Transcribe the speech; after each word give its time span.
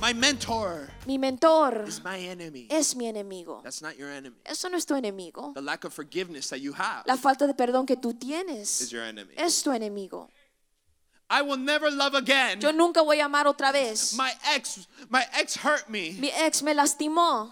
My 0.00 0.12
mentor 0.12 0.88
Mi 1.06 1.18
mentor 1.18 1.82
is 1.86 2.02
my 2.04 2.18
enemy. 2.18 2.68
es 2.70 2.94
mi 2.94 3.06
enemigo. 3.06 3.62
That's 3.64 3.82
not 3.82 3.98
your 3.98 4.08
enemy. 4.10 4.36
Eso 4.46 4.68
no 4.68 4.76
es 4.76 4.84
tu 4.86 4.94
enemigo. 4.94 5.52
The 5.54 5.60
lack 5.60 5.84
of 5.84 5.92
forgiveness 5.92 6.48
that 6.50 6.60
you 6.60 6.72
have 6.72 7.04
La 7.06 7.16
falta 7.16 7.46
de 7.46 7.54
perdón 7.54 7.84
que 7.86 7.96
tú 7.96 8.10
is 8.10 8.18
tienes 8.18 8.92
your 8.92 9.02
enemy. 9.02 9.34
es 9.36 9.60
tu 9.62 9.70
enemigo. 9.70 10.28
I 11.30 11.42
will 11.42 11.58
never 11.58 11.90
love 11.90 12.14
again. 12.14 12.60
Yo 12.60 12.70
nunca 12.72 13.02
voy 13.02 13.20
a 13.20 13.24
amar 13.26 13.46
otra 13.46 13.72
vez. 13.72 14.14
My 14.16 14.32
ex, 14.54 14.86
my 15.10 15.24
ex 15.34 15.56
hurt 15.56 15.88
me. 15.90 16.16
Mi 16.18 16.30
ex 16.30 16.62
me 16.62 16.72
lastimó. 16.74 17.50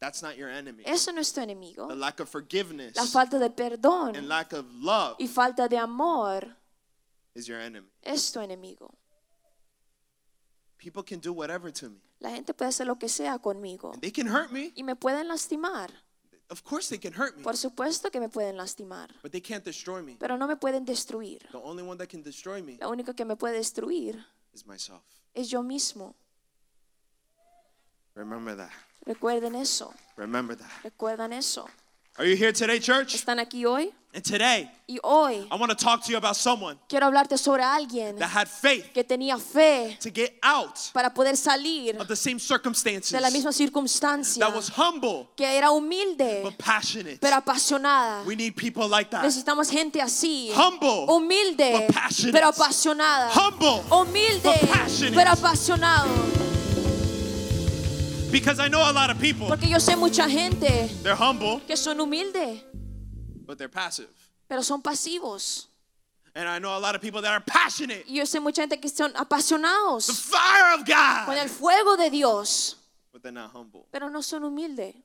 That's 0.00 0.22
not 0.22 0.36
your 0.36 0.48
enemy. 0.48 0.82
Eso 0.86 1.12
no 1.12 1.20
es 1.20 1.30
tu 1.32 1.40
enemigo. 1.40 1.88
The 1.88 1.94
lack 1.94 2.20
of 2.20 2.28
forgiveness 2.30 2.96
La 2.96 3.04
falta 3.04 3.38
de 3.38 3.46
and 3.46 3.54
perdón 3.54 4.28
lack 4.28 4.52
of 4.54 4.64
love 4.80 5.16
y 5.20 5.26
falta 5.28 5.68
de 5.68 5.76
amor 5.76 6.56
is 7.34 7.46
your 7.46 7.60
enemy. 7.60 7.86
es 8.02 8.32
tu 8.32 8.40
enemigo. 8.40 8.94
People 10.84 11.02
can 11.02 11.18
do 11.18 11.32
whatever 11.32 11.72
to 11.72 11.88
me. 11.88 11.96
La 12.20 12.28
gente 12.28 12.52
puede 12.52 12.68
hacer 12.68 12.86
lo 12.86 12.96
que 12.98 13.08
sea 13.08 13.38
conmigo 13.38 13.90
And 13.94 14.02
they 14.02 14.12
can 14.12 14.26
hurt 14.28 14.50
me. 14.50 14.70
y 14.76 14.82
me 14.82 14.94
pueden 14.94 15.28
lastimar. 15.28 15.90
Of 16.50 16.62
course 16.62 16.90
they 16.90 16.98
can 16.98 17.18
hurt 17.18 17.38
me. 17.38 17.42
Por 17.42 17.56
supuesto 17.56 18.10
que 18.10 18.20
me 18.20 18.28
pueden 18.28 18.58
lastimar, 18.58 19.08
But 19.22 19.32
they 19.32 19.40
can't 19.40 19.64
destroy 19.64 20.02
me. 20.02 20.16
pero 20.20 20.36
no 20.36 20.46
me 20.46 20.56
pueden 20.56 20.84
destruir. 20.84 21.38
The 21.52 21.56
only 21.62 21.82
one 21.82 21.96
that 21.96 22.08
can 22.10 22.22
destroy 22.22 22.62
me 22.62 22.76
La 22.78 22.88
única 22.88 23.14
que 23.14 23.24
me 23.24 23.34
puede 23.34 23.54
destruir 23.56 24.22
is 24.52 24.66
myself. 24.66 25.00
es 25.32 25.48
yo 25.48 25.62
mismo. 25.62 26.14
Remember 28.14 28.54
that. 28.54 28.70
Recuerden 29.06 29.54
eso. 29.54 29.94
Remember 30.18 30.54
that. 30.54 30.70
Recuerdan 30.82 31.32
eso. 31.32 31.66
Are 32.18 32.26
you 32.28 32.36
here 32.36 32.52
today, 32.52 32.78
church? 32.78 33.14
¿Están 33.14 33.38
aquí 33.40 33.64
hoy? 33.64 33.90
And 34.16 34.22
today, 34.24 34.70
Y 34.88 34.96
hoy 35.02 35.44
I 35.50 35.56
want 35.56 35.70
to 35.70 35.74
talk 35.76 36.04
to 36.04 36.12
you 36.12 36.16
about 36.18 36.36
someone 36.36 36.78
quiero 36.88 37.06
hablarte 37.06 37.36
sobre 37.36 37.62
alguien 37.64 38.16
that 38.18 38.28
had 38.30 38.46
faith 38.46 38.92
que 38.94 39.02
tenía 39.02 39.36
fe 39.40 39.96
to 40.00 40.08
get 40.08 40.34
out 40.40 40.78
para 40.92 41.10
poder 41.12 41.36
salir 41.36 41.96
of 42.00 42.06
the 42.06 42.14
same 42.14 42.38
circumstances. 42.38 43.10
de 43.10 43.20
la 43.20 43.30
misma 43.30 43.50
circunstancia, 43.52 44.38
That 44.46 44.54
was 44.54 44.68
humble 44.68 45.30
que 45.36 45.44
era 45.44 45.72
humilde, 45.72 46.42
but 46.44 46.56
passionate. 46.58 47.18
pero 47.20 47.34
apasionada. 47.38 48.24
We 48.24 48.36
need 48.36 48.54
people 48.54 48.86
like 48.88 49.10
that. 49.10 49.24
Necesitamos 49.24 49.68
gente 49.68 50.00
así, 50.00 50.52
Humble, 50.54 51.06
humilde, 51.08 51.72
but 51.88 51.92
passionate. 51.92 52.32
pero 52.32 52.48
apasionada. 52.52 53.30
Humble, 53.32 53.82
Humilde, 53.90 54.42
but 54.44 54.70
passionate. 54.70 55.16
pero 55.16 55.30
apasionado. 55.32 56.08
Because 58.30 58.60
I 58.60 58.68
know 58.68 58.82
a 58.88 58.92
lot 58.92 59.10
of 59.10 59.18
people, 59.20 59.46
Porque 59.48 59.68
yo 59.68 59.78
sé 59.78 59.96
mucha 59.96 60.28
gente 60.28 60.88
they're 61.02 61.16
humble, 61.16 61.60
que 61.66 61.76
son 61.76 61.98
humildes, 62.00 62.62
but 63.46 63.58
they're 63.58 63.68
passive. 63.70 64.08
pero 64.48 64.62
son 64.62 64.82
pasivos. 64.82 65.68
And 66.36 66.48
I 66.48 66.58
know 66.58 66.76
a 66.76 66.80
lot 66.80 66.96
of 66.96 67.00
people 67.00 67.22
that 67.22 67.30
are 67.32 67.40
passionate. 67.44 68.04
Y 68.08 68.16
yo 68.16 68.24
sé 68.26 68.40
mucha 68.40 68.62
gente 68.62 68.80
que 68.80 68.88
son 68.88 69.12
The 69.12 69.18
apasionados 69.20 70.06
fire 70.10 70.74
of 70.74 70.84
con 71.26 71.36
el 71.38 71.46
God. 71.48 71.54
fuego 71.54 71.96
de 71.96 72.10
Dios, 72.10 72.76
But 73.12 73.22
they're 73.22 73.32
not 73.32 73.52
humble. 73.54 73.86
pero 73.92 74.10
no 74.10 74.20
son 74.22 74.42
humildes. 74.42 74.96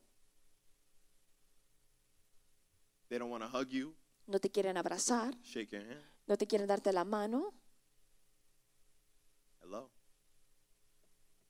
They 3.10 3.18
don't 3.20 3.30
want 3.30 3.44
to 3.44 3.50
hug 3.50 3.70
you, 3.70 3.96
No 4.28 4.40
te 4.40 4.50
quieren 4.50 4.78
abrazar, 4.78 5.34
shake 5.44 5.72
your 5.72 5.82
hand. 5.82 6.02
no 6.28 6.36
te 6.38 6.46
quieren 6.48 6.68
darte 6.68 6.92
la 6.94 7.04
mano. 7.04 7.54
Hello. 9.62 9.90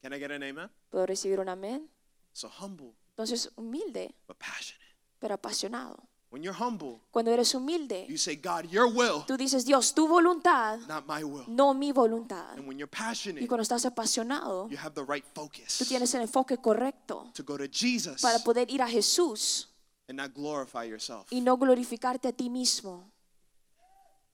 Can 0.01 0.13
I 0.13 0.19
get 0.19 0.31
an 0.31 0.43
amen? 0.43 0.69
¿Puedo 0.89 1.05
recibir 1.05 1.39
un 1.39 1.49
amén? 1.49 1.89
So 2.33 2.49
humble, 2.49 2.93
Entonces, 3.11 3.49
humilde, 3.55 4.13
but 4.27 4.37
passionate. 4.37 4.85
pero 5.19 5.35
apasionado. 5.35 6.08
When 6.31 6.43
you're 6.43 6.55
humble, 6.55 7.01
Cuando 7.11 7.31
eres 7.31 7.53
humilde, 7.55 8.05
you 8.07 8.17
say, 8.17 8.35
God, 8.35 8.65
your 8.71 8.85
will, 8.87 9.23
tú 9.25 9.35
dices, 9.35 9.65
Dios, 9.65 9.93
tu 9.95 10.07
voluntad, 10.07 10.77
not 10.87 11.07
my 11.07 11.23
will. 11.23 11.43
no 11.47 11.73
mi 11.73 11.91
voluntad. 11.91 12.55
And 12.55 12.67
when 12.67 12.77
you're 12.77 12.89
Y 12.91 12.95
passionate, 12.95 13.47
cuando 13.47 13.63
estás 13.63 13.83
apasionado, 13.85 14.69
you 14.69 14.77
have 14.77 14.93
the 14.93 15.03
right 15.03 15.25
tú 15.33 15.41
focus 15.41 15.87
tienes 15.87 16.13
el 16.13 16.21
enfoque 16.21 16.57
correcto 16.57 17.31
to 17.33 17.43
go 17.43 17.57
to 17.57 17.65
Jesus 17.67 18.21
para 18.21 18.37
poder 18.43 18.69
ir 18.69 18.81
a 18.83 18.87
Jesús 18.87 19.69
and 20.07 20.17
not 20.19 20.31
glorify 20.35 20.83
yourself. 20.87 21.25
y 21.31 21.41
no 21.41 21.57
glorificarte 21.57 22.27
a 22.27 22.31
ti 22.31 22.49
mismo. 22.49 23.09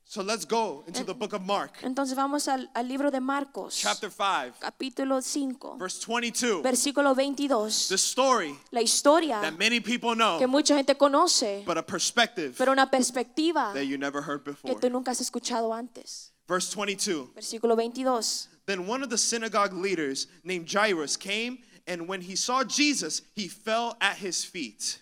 So 0.07 0.21
let's 0.21 0.45
go 0.45 0.83
into 0.85 1.03
the 1.03 1.15
book 1.15 1.33
of 1.33 1.41
Mark, 1.41 1.79
Entonces 1.81 2.15
vamos 2.15 2.47
al, 2.47 2.69
al 2.75 2.87
libro 2.87 3.09
de 3.09 3.19
Marcos, 3.19 3.75
chapter 3.75 4.11
5, 4.11 4.59
capítulo 4.59 5.19
5, 5.21 5.77
verse 5.79 5.99
22. 5.99 6.61
versículo 6.61 7.15
22. 7.15 7.87
The 7.89 7.97
story 7.97 8.55
La 8.71 8.81
historia 8.81 9.41
that 9.41 9.57
many 9.57 9.79
people 9.79 10.11
que 10.11 10.15
know, 10.17 10.47
mucha 10.47 10.75
gente 10.75 10.95
conoce, 10.95 11.63
but 11.65 11.77
a 11.77 11.81
perspective 11.83 12.53
pero 12.55 12.71
una 12.71 12.89
perspectiva 12.89 13.73
that 13.73 13.85
you 13.85 13.97
never 13.97 14.21
heard 14.21 14.43
que 14.43 14.51
before. 14.53 14.79
tú 14.79 14.91
nunca 14.91 15.09
has 15.11 15.21
escuchado 15.21 15.73
antes. 15.73 16.31
Verse 16.47 16.69
22. 16.69 17.31
Versículo 17.35 17.75
22. 17.75 18.47
Then 18.67 18.87
one 18.87 19.01
of 19.03 19.09
the 19.09 19.17
synagogue 19.17 19.73
leaders 19.73 20.27
named 20.43 20.67
Jairus 20.67 21.17
came, 21.17 21.57
and 21.87 22.07
when 22.07 22.21
he 22.21 22.35
saw 22.35 22.63
Jesus, 22.63 23.23
he 23.35 23.47
fell 23.47 23.97
at 23.99 24.17
his 24.17 24.45
feet. 24.45 24.99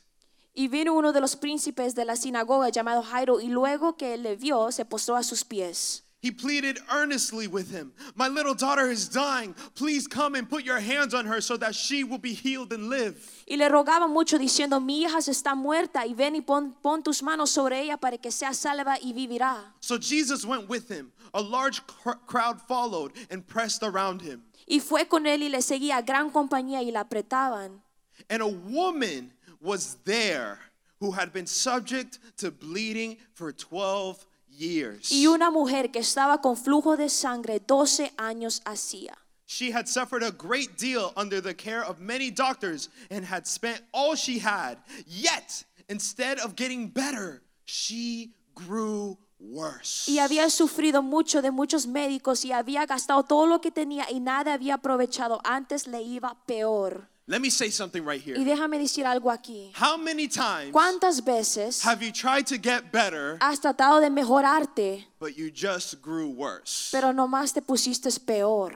Y 0.56 0.68
vino 0.68 0.94
uno 0.94 1.12
de 1.12 1.20
los 1.20 1.36
príncipes 1.36 1.96
de 1.96 2.06
la 2.06 2.16
sinagoga 2.16 2.70
llamado 2.70 3.02
Jairo 3.02 3.42
y 3.42 3.48
luego 3.48 3.98
que 3.98 4.14
él 4.14 4.24
le 4.24 4.36
vio 4.36 4.72
se 4.72 4.86
postró 4.86 5.16
a 5.16 5.24
sus 5.24 5.44
pies. 5.44 6.04
He 6.24 6.32
pleaded 6.32 6.80
earnestly 6.90 7.48
with 7.48 7.70
him, 7.70 7.92
My 8.16 8.30
little 8.30 8.54
daughter 8.54 8.90
is 8.90 9.10
dying. 9.10 9.54
Please 9.76 10.08
come 10.08 10.36
and 10.36 10.48
put 10.50 10.64
your 10.64 10.80
hands 10.80 11.14
on 11.14 11.26
her 11.26 11.42
so 11.42 11.58
that 11.58 11.76
she 11.76 12.06
will 12.06 12.18
be 12.18 12.34
healed 12.34 12.72
and 12.72 12.90
live. 12.90 13.16
Y 13.46 13.58
le 13.58 13.68
rogaba 13.68 14.08
mucho 14.08 14.38
diciendo, 14.38 14.80
mi 14.80 15.04
hija 15.04 15.22
se 15.22 15.32
está 15.32 15.54
muerta 15.54 16.06
y 16.06 16.14
ven 16.14 16.36
y 16.36 16.42
pon, 16.42 16.76
pon 16.82 17.04
tus 17.04 17.22
manos 17.22 17.50
sobre 17.52 17.82
ella 17.82 17.98
para 17.98 18.18
que 18.18 18.32
sea 18.32 18.54
salva 18.54 18.98
y 19.02 19.12
vivirá. 19.12 19.74
So 19.82 19.98
Jesus 19.98 20.46
went 20.46 20.70
with 20.70 20.90
him. 20.90 21.12
A 21.34 21.42
large 21.42 21.82
cr- 21.88 22.12
crowd 22.26 22.62
followed 22.62 23.12
and 23.30 23.46
pressed 23.46 23.84
around 23.84 24.22
him. 24.22 24.44
Y 24.66 24.80
fue 24.80 25.10
con 25.10 25.26
él 25.26 25.44
y 25.44 25.50
le 25.50 25.62
seguía 25.62 26.02
gran 26.04 26.30
compañía 26.30 26.82
y 26.84 26.92
la 26.92 27.02
apretaban. 27.02 27.82
And 28.30 28.42
a 28.42 28.48
woman 28.48 29.34
was 29.64 29.96
there 30.04 30.60
who 31.00 31.12
had 31.12 31.34
been 31.34 31.48
subject 31.48 32.20
to 32.38 32.52
bleeding 32.52 33.18
for 33.34 33.52
12 33.52 34.26
years. 34.50 35.12
Y 35.12 35.26
una 35.28 35.50
mujer 35.50 35.90
que 35.92 36.02
estaba 36.02 36.42
con 36.42 36.56
flujo 36.56 36.98
de 36.98 37.10
sangre 37.10 37.60
12 37.60 38.12
años 38.18 38.62
hacía. 38.66 39.16
She 39.46 39.72
had 39.72 39.88
suffered 39.88 40.24
a 40.24 40.32
great 40.32 40.78
deal 40.78 41.14
under 41.16 41.42
the 41.42 41.54
care 41.54 41.84
of 41.84 42.00
many 42.00 42.32
doctors 42.32 42.90
and 43.10 43.26
had 43.26 43.46
spent 43.46 43.82
all 43.92 44.16
she 44.16 44.40
had. 44.40 44.78
Yet, 45.06 45.66
instead 45.90 46.40
of 46.40 46.56
getting 46.56 46.88
better, 46.88 47.42
she 47.66 48.32
grew 48.56 49.18
worse. 49.40 50.10
Y 50.10 50.20
había 50.20 50.50
sufrido 50.50 51.04
mucho 51.04 51.42
de 51.42 51.52
muchos 51.52 51.86
médicos 51.88 52.46
y 52.46 52.52
había 52.52 52.86
gastado 52.86 53.24
todo 53.24 53.46
lo 53.46 53.60
que 53.62 53.72
tenía 53.72 54.10
y 54.10 54.20
nada 54.20 54.54
había 54.54 54.76
aprovechado. 54.76 55.40
Antes 55.44 55.88
le 55.88 56.02
iba 56.02 56.36
peor. 56.46 57.10
Let 57.26 57.40
me 57.40 57.50
say 57.50 57.70
something 57.70 58.04
right 58.04 58.22
Y 58.22 58.34
here. 58.34 58.44
déjame 58.44 58.78
decir 58.78 59.06
algo 59.06 59.32
aquí. 59.32 59.72
How 59.76 59.96
many 59.96 60.28
times 60.28 60.74
¿Cuántas 60.74 61.24
veces 61.24 61.82
have 61.84 62.04
you 62.04 62.12
tried 62.12 62.46
to 62.48 62.58
get 62.58 62.92
better, 62.92 63.38
has 63.40 63.62
tratado 63.62 64.02
de 64.02 64.10
mejorarte, 64.10 65.06
but 65.20 65.38
you 65.38 65.50
just 65.50 66.02
grew 66.02 66.30
worse? 66.30 66.90
pero 66.92 67.14
nomás 67.14 67.54
te 67.54 67.62
pusiste 67.62 68.10
peor? 68.26 68.74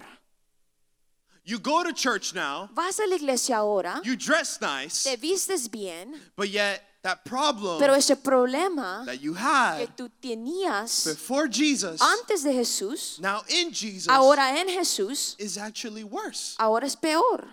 You 1.44 1.60
go 1.60 1.83
to 1.83 1.92
church 1.94 2.33
now, 2.33 2.69
Vas 2.74 3.00
a 3.00 3.07
la 3.07 3.16
iglesia 3.16 3.57
ahora, 3.57 4.00
you 4.04 4.16
dress 4.16 4.60
nice, 4.62 5.04
te 5.04 5.18
vistes 5.18 5.69
bien, 5.69 6.16
but 6.38 6.48
yet 6.50 6.81
that 7.04 7.25
problem 7.25 7.80
pero 7.80 7.94
ese 7.94 8.16
problema 8.16 9.06
that 9.06 9.22
you 9.22 9.33
que 9.33 9.39
had 9.42 9.88
tú 9.98 10.10
tenías 10.22 11.04
before 11.06 11.48
Jesus, 11.50 12.01
antes 12.01 12.44
de 12.44 12.54
Jesús, 12.54 13.19
now 13.19 13.42
in 13.50 13.74
Jesus, 13.74 14.07
ahora 14.07 14.57
en 14.57 14.69
Jesús, 14.69 15.36
is 15.38 15.57
actually 15.57 16.06
worse. 16.06 16.56
ahora 16.60 16.86
es 16.86 16.95
peor. 16.95 17.45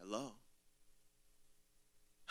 Hello. 0.00 0.32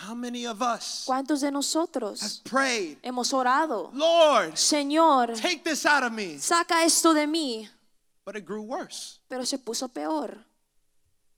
How 0.02 0.16
many 0.16 0.46
of 0.48 0.62
us 0.62 1.04
¿Cuántos 1.06 1.42
de 1.42 1.48
have 1.48 1.54
nosotros 1.54 2.42
prayed, 2.46 2.98
hemos 3.04 3.34
orado? 3.34 3.92
Lord, 3.94 4.54
Señor, 4.56 5.34
take 5.40 5.62
this 5.64 5.86
out 5.86 6.04
of 6.04 6.12
me? 6.14 6.38
saca 6.40 6.86
esto 6.86 7.14
de 7.14 7.28
mí, 7.28 7.68
But 8.26 8.36
it 8.38 8.46
grew 8.46 8.62
worse. 8.64 9.20
pero 9.28 9.46
se 9.46 9.58
puso 9.58 9.90
peor. 9.90 10.38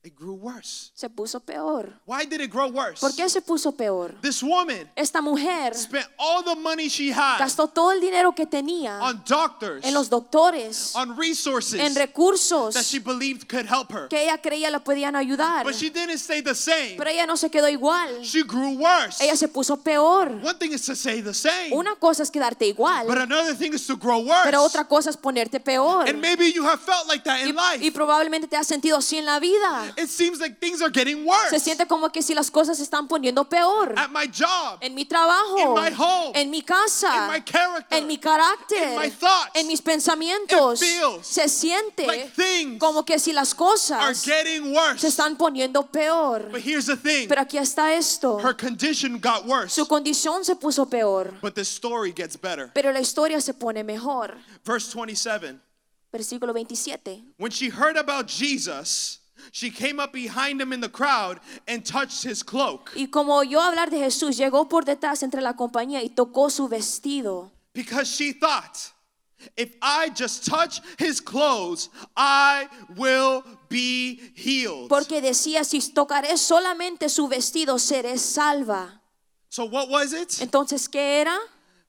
It 0.04 0.14
grew 0.16 0.34
worse. 0.34 0.90
se 0.94 1.08
puso 1.08 1.38
peor. 1.40 2.00
Why 2.06 2.24
did 2.24 2.40
it 2.40 2.50
grow 2.50 2.68
worse? 2.68 3.00
¿Por 3.00 3.14
qué 3.14 3.28
se 3.28 3.40
puso 3.40 3.72
peor? 3.72 4.14
This 4.20 4.42
woman 4.42 4.90
Esta 4.96 5.20
mujer 5.20 5.74
spent 5.76 6.06
all 6.18 6.42
the 6.42 6.56
money 6.56 6.88
she 6.88 7.12
had 7.12 7.38
gastó 7.38 7.68
todo 7.68 7.92
el 7.92 8.00
dinero 8.00 8.32
que 8.34 8.46
tenía 8.46 8.98
on 9.00 9.22
doctors, 9.26 9.84
en 9.84 9.94
los 9.94 10.08
doctores, 10.10 10.94
on 10.96 11.16
resources 11.16 11.78
en 11.80 11.94
recursos 11.94 12.74
that 12.74 12.82
she 12.84 12.98
believed 12.98 13.46
could 13.48 13.66
help 13.66 13.92
her. 13.92 14.08
que 14.08 14.24
ella 14.24 14.38
creía 14.38 14.70
la 14.70 14.80
podían 14.82 15.14
ayudar. 15.14 15.64
But 15.64 15.74
she 15.74 15.88
didn't 15.90 16.18
stay 16.18 16.42
the 16.42 16.54
same. 16.54 16.96
Pero 16.96 17.08
ella 17.10 17.26
no 17.26 17.36
se 17.36 17.48
quedó 17.50 17.68
igual. 17.68 18.22
She 18.22 18.42
grew 18.42 18.76
worse. 18.78 19.22
Ella 19.24 19.36
se 19.36 19.46
puso 19.46 19.76
peor. 19.82 20.28
One 20.42 20.58
thing 20.58 20.72
is 20.72 20.84
to 20.86 20.96
say 20.96 21.22
the 21.22 21.34
same, 21.34 21.70
Una 21.72 21.94
cosa 21.96 22.24
es 22.24 22.30
quedarte 22.30 22.66
igual, 22.66 23.06
but 23.06 23.18
another 23.18 23.54
thing 23.56 23.72
is 23.72 23.86
to 23.86 23.96
grow 23.96 24.18
worse. 24.18 24.42
pero 24.44 24.62
otra 24.62 24.88
cosa 24.88 25.10
es 25.10 25.16
ponerte 25.16 25.60
peor. 25.60 26.08
And 26.08 26.20
maybe 26.20 26.50
you 26.52 26.64
have 26.64 26.80
felt 26.80 27.06
like 27.08 27.22
that 27.24 27.40
in 27.40 27.48
Y, 27.48 27.76
y 27.76 27.78
life. 27.78 27.92
probablemente 27.92 28.48
te 28.48 28.56
has 28.56 28.66
sentido 28.66 28.96
así 28.96 29.16
en 29.16 29.26
la 29.26 29.38
vida. 29.38 29.91
It 29.96 30.08
seems 30.08 30.40
like 30.40 30.58
things 30.60 30.80
are 30.82 30.90
getting 30.90 31.18
Se 31.24 31.28
worse. 31.28 31.60
siente 31.60 31.86
como 31.86 32.10
que 32.10 32.22
si 32.22 32.34
las 32.34 32.50
cosas 32.50 32.76
se 32.76 32.82
están 32.82 33.08
poniendo 33.08 33.48
peor. 33.48 33.94
At 33.96 34.10
my 34.10 34.26
job, 34.28 34.78
En 34.80 34.94
mi 34.94 35.04
trabajo, 35.04 35.58
In 35.58 35.74
my 35.74 35.90
home, 35.96 36.32
en 36.34 36.50
mi 36.50 36.62
casa, 36.62 37.26
in 37.26 37.32
my 37.32 37.40
character, 37.44 37.98
en 37.98 38.06
mi 38.06 38.18
carácter, 38.18 38.92
in 38.94 38.98
my 38.98 39.10
thoughts. 39.10 39.50
en 39.54 39.66
mis 39.66 39.80
pensamientos. 39.82 40.80
It 40.82 40.86
feels 40.88 41.26
Se 41.26 41.48
siente 41.48 42.06
like 42.06 42.30
things 42.34 42.78
como 42.80 43.04
que 43.04 43.18
si 43.18 43.32
las 43.32 43.52
are 43.52 43.58
cosas 43.58 44.24
getting 44.24 44.64
se 44.64 44.70
worse. 44.72 45.06
están 45.08 45.36
poniendo 45.36 45.86
peor. 45.90 46.48
But 46.50 46.62
here's 46.62 46.86
the 46.86 46.96
thing 46.96 47.28
Pero 47.28 47.40
aquí 47.40 47.58
está 47.58 47.94
esto. 47.94 48.38
her 48.38 48.54
condition 48.54 49.18
got 49.20 49.44
worse, 49.46 49.74
Su 49.74 49.86
condición 49.86 50.44
se 50.44 50.56
puso 50.56 50.88
peor, 50.88 51.34
but 51.40 51.54
the 51.54 51.62
story 51.64 52.12
gets 52.12 52.36
better. 52.40 52.70
pero 52.74 52.92
la 52.92 53.00
historia 53.00 53.40
se 53.40 53.54
pone 53.54 53.82
mejor. 53.84 54.36
Verse 54.64 54.92
27 54.94 55.60
Versículo 56.12 56.52
27. 56.52 57.24
When 57.38 57.50
she 57.50 57.70
heard 57.70 57.96
about 57.96 58.26
Jesus, 58.28 59.20
she 59.50 59.70
came 59.70 59.98
up 60.00 60.12
behind 60.12 60.60
him 60.60 60.72
in 60.72 60.80
the 60.80 60.88
crowd 60.88 61.40
and 61.66 61.84
touched 61.84 62.22
his 62.24 62.42
cloak 62.42 62.92
Y 62.94 63.06
como 63.08 63.34
oyó 63.36 63.60
hablar 63.60 63.90
de 63.90 63.98
Jesús, 63.98 64.36
llegó 64.36 64.68
por 64.68 64.84
detrás 64.84 65.22
entre 65.22 65.40
la 65.42 65.54
compañía 65.54 66.02
y 66.02 66.08
tocó 66.10 66.50
su 66.50 66.68
vestido. 66.68 67.50
because 67.74 68.06
she 68.08 68.32
thought, 68.32 68.92
if 69.56 69.74
I 69.82 70.10
just 70.10 70.46
touch 70.46 70.80
his 70.98 71.20
clothes, 71.20 71.88
I 72.16 72.68
will 72.96 73.42
be 73.68 74.20
healed. 74.34 74.88
Porque 74.88 75.20
decía, 75.20 75.64
si 75.64 75.80
tocaré 75.92 76.36
solamente 76.36 77.08
su 77.08 77.26
vestido, 77.28 77.78
seré 77.78 78.18
salva. 78.18 79.00
So, 79.48 79.64
what 79.64 79.88
was 79.88 80.12
it? 80.12 80.40
Entonces, 80.40 80.88
¿qué 80.88 81.20
era? 81.22 81.36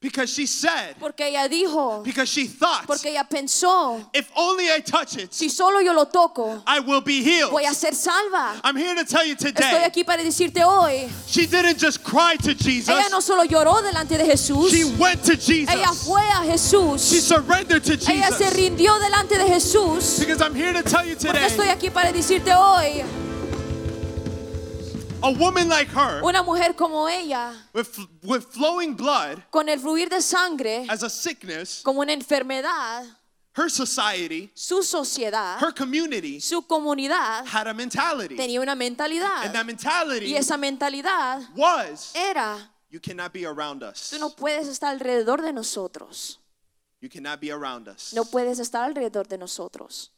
Because 0.03 0.33
she 0.33 0.45
said, 0.47 0.95
Porque 0.99 1.21
ella 1.21 1.47
dijo, 1.47 2.03
because 2.03 2.27
she 2.27 2.45
thought, 2.45 2.85
porque 2.85 3.05
ella 3.05 3.23
pensó, 3.23 4.05
if 4.13 4.29
only 4.35 4.69
I 4.69 4.81
touch 4.81 5.15
it, 5.15 5.33
si 5.33 5.47
solo 5.47 5.79
yo 5.79 5.93
lo 5.93 6.03
toco, 6.07 6.61
I 6.67 6.81
will 6.81 6.99
be 6.99 7.23
healed. 7.23 7.51
voy 7.51 7.63
a 7.63 7.73
ser 7.73 7.93
salva. 7.93 8.59
I'm 8.65 8.75
here 8.75 8.93
to 8.95 9.05
tell 9.05 9.25
you 9.25 9.35
Estoy 9.35 9.53
today, 9.55 9.83
aquí 9.85 10.03
para 10.05 10.21
decirte 10.21 10.61
hoy, 10.61 11.09
she 11.25 11.45
didn't 11.47 11.77
just 11.79 12.03
cry 12.03 12.35
to 12.43 12.53
Jesus, 12.53 12.89
ella 12.89 13.07
no 13.09 13.21
solo 13.21 13.43
lloró 13.45 13.81
delante 13.81 14.17
de 14.17 14.25
Jesús, 14.25 14.71
she 14.71 14.83
went 14.99 15.23
to 15.23 15.31
ella 15.33 15.87
Jesus. 15.87 16.03
fue 16.05 16.21
a 16.21 16.43
She 16.43 16.49
Jesús, 16.51 16.99
surrendered 17.21 17.83
to 17.85 17.93
ella 17.93 18.29
se 18.31 18.43
Jesus. 18.43 18.53
rindió 18.57 18.99
delante 18.99 19.37
de 19.37 19.47
Jesús. 19.47 20.19
Because 20.19 20.41
I'm 20.41 20.53
here 20.53 20.73
to 20.73 20.83
tell 20.83 21.05
you 21.07 21.15
Porque 21.15 21.45
estoy 21.45 21.67
today, 21.67 21.69
aquí 21.69 21.89
para 21.89 22.11
decirte 22.11 22.53
hoy, 22.53 23.03
a 25.23 25.31
woman 25.31 25.69
like 25.69 25.87
her, 25.89 26.21
una 26.23 26.43
mujer 26.43 26.73
como 26.75 27.07
ella, 27.07 27.53
with, 27.73 27.87
with 28.23 28.43
flowing 28.51 28.95
blood 28.95 29.41
con 29.51 29.69
el 29.69 29.79
fluir 29.79 30.09
de 30.09 30.21
sangre, 30.21 30.85
as 30.89 31.03
a 31.03 31.09
sickness, 31.09 31.81
como 31.83 32.01
una 32.01 32.13
enfermedad, 32.13 33.05
her 33.55 33.69
society, 33.69 34.51
su 34.53 34.83
sociedad, 34.83 35.59
her 35.61 35.71
community 35.73 36.39
su 36.39 36.61
comunidad 36.63 37.45
had 37.45 37.67
a 37.67 37.73
mentality. 37.73 38.35
tenía 38.35 38.59
una 38.61 38.73
And 38.73 38.81
that 38.81 38.97
mentalidad. 38.97 39.65
mentality 39.65 40.25
Y 40.27 40.35
esa 40.35 40.57
mentalidad 40.57 41.41
was 41.55 42.11
era, 42.15 42.57
you 42.89 42.99
cannot 42.99 43.31
be 43.31 43.45
around 43.45 43.83
us. 43.83 44.09
tú 44.11 44.19
no 44.19 44.29
puedes 44.31 44.67
estar 44.67 44.91
alrededor 44.91 45.41
de 45.41 45.53
nosotros. 45.53 46.39
You 47.01 47.09
cannot 47.09 47.41
be 47.41 47.51
around 47.51 47.89
us. 47.89 48.13
No 48.13 48.23
puedes 48.23 48.59
estar 48.59 48.83
alrededor 48.83 49.27
de 49.27 49.37
nosotros. 49.37 50.09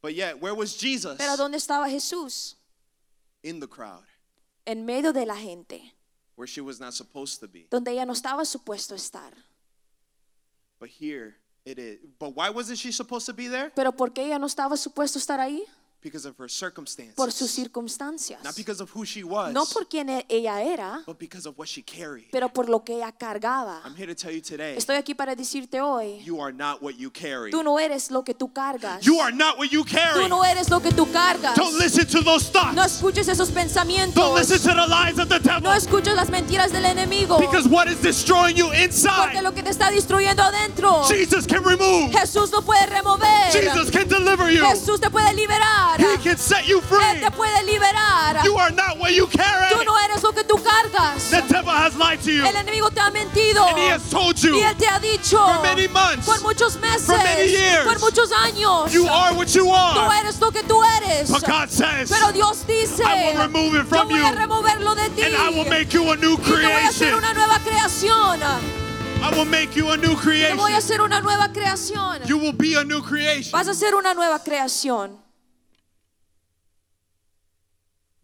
But 0.00 0.14
yet, 0.14 0.40
where 0.40 0.54
was 0.54 0.76
Jesus? 0.76 1.16
Pero 1.18 1.36
¿dónde 1.36 1.56
estaba 1.58 1.88
Jesús? 1.88 2.56
In 3.42 3.60
the 3.60 3.66
crowd, 3.66 4.04
En 4.66 4.84
medio 4.86 5.12
de 5.12 5.26
la 5.26 5.34
gente, 5.36 5.92
where 6.36 6.46
she 6.46 6.60
was 6.60 6.78
not 6.78 6.92
supposed 6.94 7.40
to 7.40 7.48
be. 7.48 7.66
donde 7.70 7.88
ella 7.90 8.04
no 8.06 8.12
estaba 8.12 8.44
supuesto 8.44 8.94
estar. 8.94 9.32
But 10.78 10.90
here 10.90 11.36
it 11.64 11.78
is. 11.78 11.98
But 12.18 12.34
why 12.36 12.50
wasn't 12.50 12.78
she 12.78 12.92
supposed 12.92 13.26
to 13.26 13.32
be 13.32 13.48
there? 13.48 13.70
Pero 13.74 13.92
¿por 13.92 14.10
qué 14.12 14.26
ella 14.26 14.38
no 14.38 14.46
estaba 14.46 14.76
supuesto 14.76 15.18
estar 15.18 15.40
ahí? 15.40 15.64
Because 16.02 16.26
of 16.26 16.36
her 16.36 16.48
circumstances. 16.48 17.14
Por 17.14 17.30
sus 17.30 17.50
circunstancias. 17.50 18.42
Not 18.42 18.56
because 18.56 18.80
of 18.80 18.90
who 18.90 19.04
she 19.04 19.22
was, 19.22 19.52
No 19.52 19.64
por 19.66 19.86
quien 19.86 20.08
e- 20.08 20.26
ella 20.28 20.60
era, 20.60 21.02
but 21.06 21.16
because 21.16 21.46
of 21.46 21.56
what 21.56 21.68
she 21.68 21.80
carried. 21.82 22.28
pero 22.32 22.48
por 22.48 22.68
lo 22.68 22.80
que 22.80 22.96
ella 22.96 23.12
cargaba. 23.12 23.80
I'm 23.84 23.94
here 23.94 24.08
to 24.08 24.14
tell 24.14 24.32
you 24.32 24.40
today, 24.40 24.76
Estoy 24.76 24.96
aquí 24.96 25.14
para 25.14 25.36
decirte 25.36 25.80
hoy, 25.80 26.20
you 26.24 26.40
are 26.40 26.52
not 26.52 26.82
what 26.82 26.96
you 26.98 27.10
carry. 27.10 27.52
tú 27.52 27.62
no 27.62 27.78
eres 27.78 28.10
lo 28.10 28.24
que 28.24 28.34
tú 28.34 28.52
cargas. 28.52 29.04
You 29.04 29.20
are 29.20 29.30
not 29.30 29.58
what 29.58 29.70
you 29.70 29.84
carry. 29.84 30.22
Tú 30.24 30.28
no 30.28 30.42
eres 30.44 30.68
lo 30.70 30.80
que 30.80 30.90
tú 30.90 31.06
cargas. 31.12 31.54
Don't 31.54 31.78
listen 31.78 32.04
to 32.06 32.20
those 32.22 32.50
thoughts. 32.50 32.74
No 32.74 32.82
escuches 32.82 33.28
esos 33.28 33.48
Don't 33.48 33.54
pensamientos. 33.54 34.34
listen 34.34 34.58
to 34.58 34.74
the 34.74 34.86
lies 34.88 35.20
of 35.20 35.28
the 35.28 35.38
devil. 35.38 35.62
No 35.62 35.72
escuches 35.72 36.16
las 36.16 36.30
mentiras 36.30 36.72
del 36.72 36.84
enemigo. 36.84 37.38
Because 37.38 37.68
what 37.68 37.86
is 37.86 38.00
destroying 38.02 38.56
you 38.56 38.66
Porque 38.66 38.84
inside, 38.84 39.40
lo 39.42 39.52
que 39.52 39.62
te 39.62 39.70
está 39.70 39.90
destruyendo 39.92 40.42
adentro, 40.42 41.04
Jesus 41.04 41.46
can 41.46 41.62
remove. 41.62 42.10
Jesús 42.12 42.50
lo 42.50 42.62
puede 42.62 42.86
remover. 42.86 43.52
Jesus 43.52 43.88
can 43.90 44.08
deliver 44.08 44.50
you. 44.50 44.64
Jesús 44.64 45.00
te 45.00 45.08
puede 45.08 45.32
liberar. 45.34 45.91
He 46.00 46.16
can 46.18 46.36
set 46.38 46.66
you 46.66 46.80
Él 46.80 46.84
free. 46.88 47.20
te 47.20 47.30
puede 47.30 47.62
liberar. 47.64 48.44
You 48.44 48.56
are 48.58 48.70
not 48.70 48.98
what 48.98 49.12
you 49.12 49.26
carry. 49.26 49.74
Tú 49.74 49.84
no 49.84 49.96
eres 49.98 50.22
lo 50.22 50.32
que 50.32 50.44
tú 50.44 50.56
cargas. 50.62 51.30
The 51.30 51.42
devil 51.52 51.70
has 51.72 51.94
lied 51.96 52.20
to 52.22 52.30
you. 52.32 52.44
El 52.44 52.54
enemigo 52.56 52.90
te 52.90 53.00
ha 53.00 53.10
mentido. 53.10 53.66
And 53.68 53.78
he 53.78 53.88
has 53.88 54.08
told 54.10 54.38
you 54.42 54.54
Y 54.56 54.62
él 54.62 54.76
te 54.76 54.86
ha 54.86 54.98
dicho 54.98 55.38
for 55.38 55.62
many 55.62 55.88
months, 55.88 56.26
por 56.26 56.40
muchos 56.42 56.76
meses, 56.80 57.06
for 57.06 57.16
many 57.16 57.50
years, 57.50 57.84
por 57.84 57.98
muchos 58.00 58.30
años, 58.32 58.92
you 58.92 59.06
are 59.06 59.34
what 59.34 59.48
you 59.54 59.64
tú 59.64 59.72
are. 59.72 60.20
eres 60.20 60.40
lo 60.40 60.50
que 60.50 60.62
tú 60.62 60.82
eres. 60.98 61.30
But 61.30 61.44
God 61.46 61.70
says, 61.70 62.10
Pero 62.10 62.32
Dios 62.32 62.64
dice, 62.66 63.00
I 63.04 63.32
will 63.34 63.42
remove 63.42 63.74
it 63.74 63.84
yo 63.84 63.84
from 63.84 64.08
voy 64.08 64.18
you. 64.18 64.26
a 64.26 64.32
removerlo 64.32 64.94
de 64.94 65.08
ti. 65.10 65.22
and 65.22 65.36
I 65.36 65.50
will 65.50 65.68
make 65.68 65.92
you 65.92 66.10
a 66.10 66.16
new 66.16 66.34
y 66.34 66.36
te 66.36 66.50
voy 66.50 66.62
a 66.64 66.88
hacer 66.88 67.08
creation. 67.10 67.14
una 67.18 67.32
nueva 67.34 67.58
creación. 67.64 68.40
I 69.22 69.30
will 69.36 69.44
make 69.44 69.76
you 69.76 69.88
a 69.90 69.96
new 69.96 70.16
Te 70.16 70.20
creation. 70.22 70.56
voy 70.56 70.72
a 70.72 70.78
hacer 70.78 71.00
una 71.00 71.20
nueva 71.20 71.48
creación. 71.52 72.26
You 72.26 72.38
will 72.38 72.52
be 72.52 72.74
a 72.74 72.82
new 72.84 73.00
creation. 73.02 73.52
Vas 73.52 73.68
a 73.68 73.70
hacer 73.70 73.94
una 73.94 74.14
nueva 74.14 74.40
creación. 74.42 75.21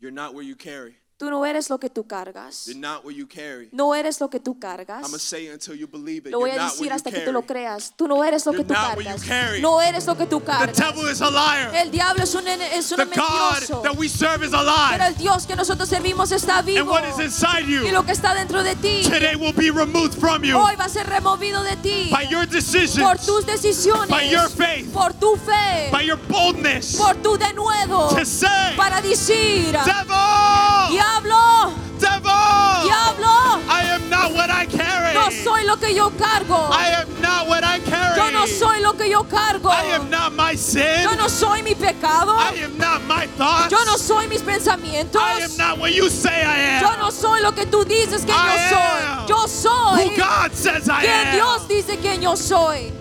You're 0.00 0.11
not 0.12 0.35
where 0.35 0.45
you 0.45 0.55
carry. 0.55 0.98
Tú 1.19 1.31
no 1.31 1.44
eres 1.44 1.69
lo 1.69 1.79
que 1.81 1.91
tú 1.91 2.06
cargas. 2.06 2.67
You're 2.67 2.79
not 2.79 3.05
what 3.05 3.12
you 3.12 3.26
carry. 3.26 3.69
No 3.73 3.93
eres 3.93 4.20
lo 4.20 4.31
que 4.31 4.38
tú 4.38 4.56
cargas. 4.61 5.05
say 5.20 5.47
it 5.49 5.53
until 5.53 5.75
you 5.75 5.88
believe 5.88 6.29
it. 6.29 6.31
Lo 6.31 6.39
voy 6.39 6.51
a 6.51 6.63
decir 6.67 6.93
hasta 6.93 7.10
que 7.10 7.20
tú 7.20 7.32
lo 7.32 7.43
creas. 7.43 7.93
Tú 7.96 8.06
no 8.06 8.22
eres 8.22 8.46
lo 8.46 8.53
que 8.53 8.63
tú 8.63 8.72
cargas. 8.72 9.27
No 9.60 9.81
eres 9.81 10.06
lo 10.06 10.17
que 10.17 10.27
tú 10.27 10.39
The 10.39 10.46
cargas. 10.46 10.77
devil 10.77 11.08
is 11.10 11.20
a 11.20 11.29
liar. 11.29 11.75
El 11.75 11.91
diablo 11.91 12.22
es 12.22 12.32
un, 12.37 12.46
es 12.46 12.93
un 12.93 12.98
The 12.98 13.05
God 13.05 13.17
mentiroso. 13.17 13.82
that 13.82 13.96
we 13.98 14.08
serve 14.08 14.44
is 14.44 14.53
Pero 14.53 15.05
el 15.06 15.17
Dios 15.17 15.44
que 15.44 15.56
nosotros 15.56 15.89
servimos 15.89 16.31
está 16.31 16.58
And 16.58 16.67
vivo. 16.67 16.91
what 16.93 17.05
is 17.05 17.19
inside 17.19 17.65
Y 17.69 17.87
you 17.87 17.93
lo 17.93 18.05
que 18.05 18.13
está 18.13 18.32
dentro 18.34 18.63
de 18.63 18.77
ti 18.77 19.03
today 19.03 19.34
will 19.34 19.53
be 19.53 19.70
removed 19.70 20.15
from 20.15 20.44
you 20.44 20.56
hoy 20.56 20.77
va 20.77 20.84
a 20.84 20.89
ser 20.89 21.06
removido 21.06 21.65
de 21.65 21.77
ti 21.77 22.10
by 22.13 22.29
your 22.29 22.46
por 22.46 22.55
decisions, 22.55 23.27
tus 23.27 23.44
decisiones, 23.44 24.08
by 24.08 24.29
your 24.31 24.48
faith, 24.48 24.93
por 24.93 25.13
tu 25.15 25.37
fe, 25.37 25.91
by 25.91 26.05
your 26.06 26.19
boldness 26.29 26.96
por 26.96 27.17
tu 27.17 27.37
denuedo 27.37 28.08
to 28.17 28.25
say, 28.25 28.77
para 28.77 29.01
decir, 29.03 29.72
Devil! 29.72 30.78
Diablo, 30.91 31.73
Devil! 31.99 32.85
diablo, 32.85 33.35
I 33.69 33.83
am 33.95 34.09
not 34.11 34.33
what 34.33 34.51
I 34.51 34.67
carry. 34.67 35.15
no 35.15 35.31
soy 35.31 35.65
lo 35.65 35.77
que 35.77 35.95
yo 35.95 36.11
cargo. 36.11 36.55
I 36.71 36.89
am 37.01 37.21
not 37.21 37.49
what 37.49 37.65
I 37.65 37.79
carry. 37.81 38.17
Yo 38.17 38.31
no 38.31 38.47
soy 38.47 38.81
lo 38.81 38.93
que 38.95 39.09
yo 39.11 39.25
cargo. 39.25 39.69
I 39.69 39.85
am 39.95 40.09
not 40.11 40.33
my 40.33 40.55
sin. 40.55 41.03
Yo 41.03 41.15
no 41.17 41.29
soy 41.29 41.63
mi 41.63 41.75
pecado. 41.75 42.33
I 42.37 42.55
am 42.65 42.77
not 42.79 43.03
my 43.05 43.27
thoughts. 43.37 43.73
Yo 43.73 43.79
no 43.85 43.97
soy 43.97 44.27
mis 44.29 44.43
pensamientos. 44.43 45.21
I 45.21 45.41
am 45.43 45.57
not 45.57 45.79
what 45.79 45.93
you 45.93 46.09
say 46.09 46.43
I 46.45 46.81
Yo 46.81 46.89
am. 46.89 47.01
no 47.01 47.11
soy 47.11 47.41
lo 47.43 47.53
que 47.53 47.67
tú 47.67 47.85
dices 47.85 48.25
que 48.25 48.33
I 48.33 48.69
yo 48.71 48.79
am 48.79 49.27
soy. 49.27 49.29
Yo 49.29 49.47
soy 49.47 50.09
Who 50.11 50.17
God 50.17 50.53
says 50.53 50.89
I 50.89 51.01
quien 51.03 51.27
am. 51.29 51.35
Dios 51.35 51.69
dice 51.69 51.97
que 52.01 52.19
yo 52.19 52.35
soy. 52.37 52.93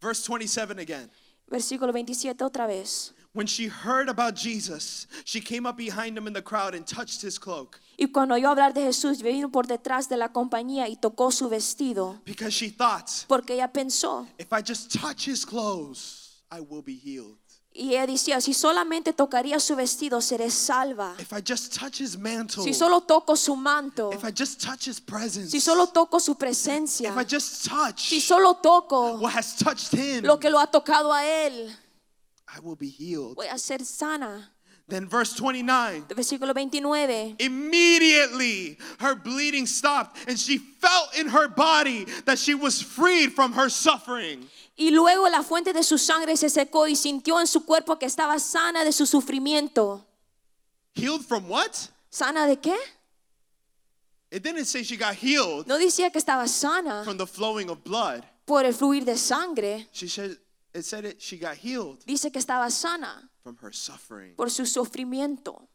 Verse 0.00 0.22
27 0.26 0.78
again. 0.78 1.10
Versículo 1.50 1.92
27 1.92 2.44
otra 2.44 2.66
vez. 2.66 3.12
When 3.32 3.46
she 3.46 3.68
heard 3.68 4.08
about 4.08 4.34
Jesus, 4.34 5.06
she 5.24 5.40
came 5.40 5.68
up 5.68 5.76
behind 5.76 6.16
him 6.16 6.26
in 6.26 6.32
the 6.32 6.42
crowd 6.42 6.74
and 6.74 6.84
touched 6.84 7.22
his 7.22 7.38
cloak 7.38 7.80
Y 7.96 8.06
cuando 8.06 8.34
oyó 8.34 8.48
hablar 8.48 8.72
de 8.72 8.82
Jesús, 8.82 9.20
vino 9.20 9.50
por 9.50 9.66
detrás 9.66 10.08
de 10.08 10.16
la 10.16 10.32
compañía 10.32 10.88
y 10.88 10.96
tocó 10.96 11.30
su 11.30 11.50
vestido, 11.50 12.18
because 12.24 12.50
she 12.50 12.70
thought, 12.70 13.10
porque 13.28 13.52
ella 13.52 13.70
pensó, 13.70 14.26
if 14.38 14.50
I 14.52 14.62
just 14.66 14.90
touch 14.98 15.28
his 15.28 15.44
clothes, 15.44 16.42
I 16.50 16.60
will 16.60 16.82
be 16.82 16.94
healed. 16.94 17.36
Y 17.72 17.90
ella 17.90 18.06
decía, 18.06 18.40
si 18.40 18.52
solamente 18.52 19.12
tocaría 19.12 19.60
su 19.60 19.76
vestido, 19.76 20.20
seré 20.20 20.50
salva. 20.50 21.14
If 21.20 21.32
I 21.32 21.40
just 21.40 21.78
touch 21.78 22.00
his 22.00 22.18
mantle, 22.18 22.64
Si 22.64 22.74
solo 22.74 23.02
toco 23.02 23.36
su 23.36 23.54
manto, 23.54 24.10
if 24.12 24.24
I 24.24 24.32
just 24.36 24.60
touch 24.60 24.88
his 24.88 25.00
presence, 25.00 25.50
si 25.50 25.60
solo 25.60 25.86
toco 25.86 26.18
su 26.18 26.34
presencia, 26.34 27.10
if 27.10 27.16
I 27.16 27.24
just 27.24 27.68
touch 27.68 28.08
si 28.08 28.20
solo 28.20 28.54
toco 28.54 29.18
what 29.20 29.32
has 29.36 29.56
touched 29.56 29.92
him, 29.94 30.24
lo 30.24 30.38
que 30.38 30.50
lo 30.50 30.58
ha 30.58 30.66
tocado 30.66 31.12
a 31.12 31.24
él, 31.24 31.70
I 32.48 32.58
will 32.60 32.76
be 32.76 32.88
healed. 32.88 33.36
voy 33.36 33.46
a 33.46 33.56
ser 33.56 33.84
sana. 33.84 34.52
Then 34.90 35.06
verse 35.08 35.32
29. 35.34 36.04
Versículo 36.08 36.52
29. 36.52 37.36
Immediately 37.38 38.76
her 38.98 39.14
bleeding 39.14 39.66
stopped, 39.66 40.18
and 40.28 40.38
she 40.38 40.58
felt 40.58 41.16
in 41.16 41.28
her 41.28 41.48
body 41.48 42.04
that 42.26 42.38
she 42.38 42.54
was 42.54 42.82
freed 42.82 43.32
from 43.32 43.52
her 43.54 43.70
suffering. 43.70 44.48
Y 44.76 44.90
luego 44.90 45.28
la 45.28 45.42
fuente 45.42 45.72
de 45.72 45.82
su 45.82 45.96
sangre 45.98 46.36
se 46.36 46.48
secó 46.48 46.88
y 46.88 46.96
sintió 46.96 47.38
en 47.40 47.46
su 47.46 47.64
cuerpo 47.64 47.98
que 47.98 48.06
estaba 48.06 48.38
sana 48.38 48.84
de 48.84 48.92
su 48.92 49.06
sufrimiento. 49.06 50.04
Healed 50.94 51.22
from 51.22 51.48
what? 51.48 51.88
¿Sana 52.10 52.46
de 52.46 52.56
qué? 52.56 52.76
It 54.32 54.42
didn't 54.42 54.64
say 54.66 54.82
she 54.82 54.96
got 54.96 55.14
healed 55.14 55.66
No 55.66 55.76
decía 55.78 56.10
que 56.10 56.18
estaba 56.18 56.46
sana 56.48 57.02
from 57.04 57.16
the 57.18 57.26
flowing 57.26 57.68
of 57.70 57.82
blood. 57.84 58.24
por 58.46 58.64
el 58.64 58.72
fluir 58.74 59.04
de 59.04 59.16
sangre. 59.16 59.86
She 59.92 60.08
said 60.08 60.36
it 60.74 60.84
said 60.84 61.04
it 61.04 61.20
she 61.20 61.36
got 61.36 61.56
healed 61.56 61.98
Dice 62.06 62.30
que 62.32 62.40
estaba 62.40 62.70
sana 62.70 63.29
from 63.42 63.56
her 63.62 63.72
suffering. 63.72 64.34
por 64.36 64.50
su 64.50 64.64
sufrimiento. 64.66 65.68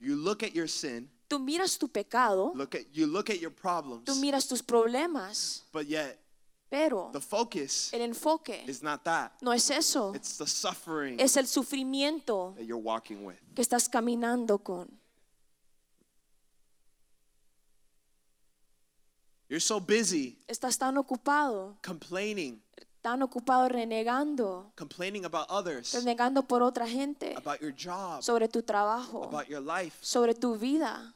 You 0.00 0.16
look 0.16 0.42
at 0.42 0.54
your 0.54 0.68
sin, 0.68 1.08
Tú 1.28 1.38
miras 1.38 1.78
tu 1.78 1.88
pecado, 1.88 2.52
look 2.54 2.74
at 2.74 2.82
you 2.92 3.06
look 3.06 3.30
at 3.30 3.40
your 3.40 3.50
problems, 3.50 4.04
tú 4.04 4.14
miras 4.16 4.46
tus 4.46 4.62
problemas, 4.62 5.62
but 5.72 5.86
yet 5.86 6.18
pero 6.70 7.10
the 7.12 7.20
focus 7.20 7.92
el 7.94 8.00
enfoque 8.02 8.64
is 8.66 8.82
not 8.82 9.04
that. 9.04 9.32
no 9.40 9.52
es 9.52 9.70
eso, 9.70 10.12
It's 10.14 10.36
the 10.36 10.46
suffering 10.46 11.18
es 11.20 11.36
el 11.36 11.46
sufrimiento 11.46 12.54
that 12.56 12.64
you're 12.66 12.76
walking 12.82 13.24
with. 13.24 13.36
que 13.54 13.62
estás 13.62 13.88
caminando 13.88 14.62
con. 14.62 14.88
You're 19.48 19.60
so 19.60 19.78
busy 19.80 20.38
Estás 20.48 20.76
tan 20.78 20.96
ocupado, 20.98 21.76
complaining, 21.82 22.60
tan 23.04 23.20
ocupado 23.22 23.68
renegando, 23.68 24.72
complaining 24.78 25.26
about 25.26 25.44
others, 25.50 25.92
renegando 25.92 26.42
por 26.42 26.62
otra 26.62 26.86
gente, 26.86 27.34
about 27.36 27.60
your 27.60 27.70
job, 27.76 28.22
sobre 28.22 28.48
tu 28.48 28.62
trabajo, 28.62 29.24
about 29.24 29.46
your 29.46 29.60
life. 29.60 29.94
sobre 30.00 30.32
tu 30.34 30.56
vida. 30.56 31.12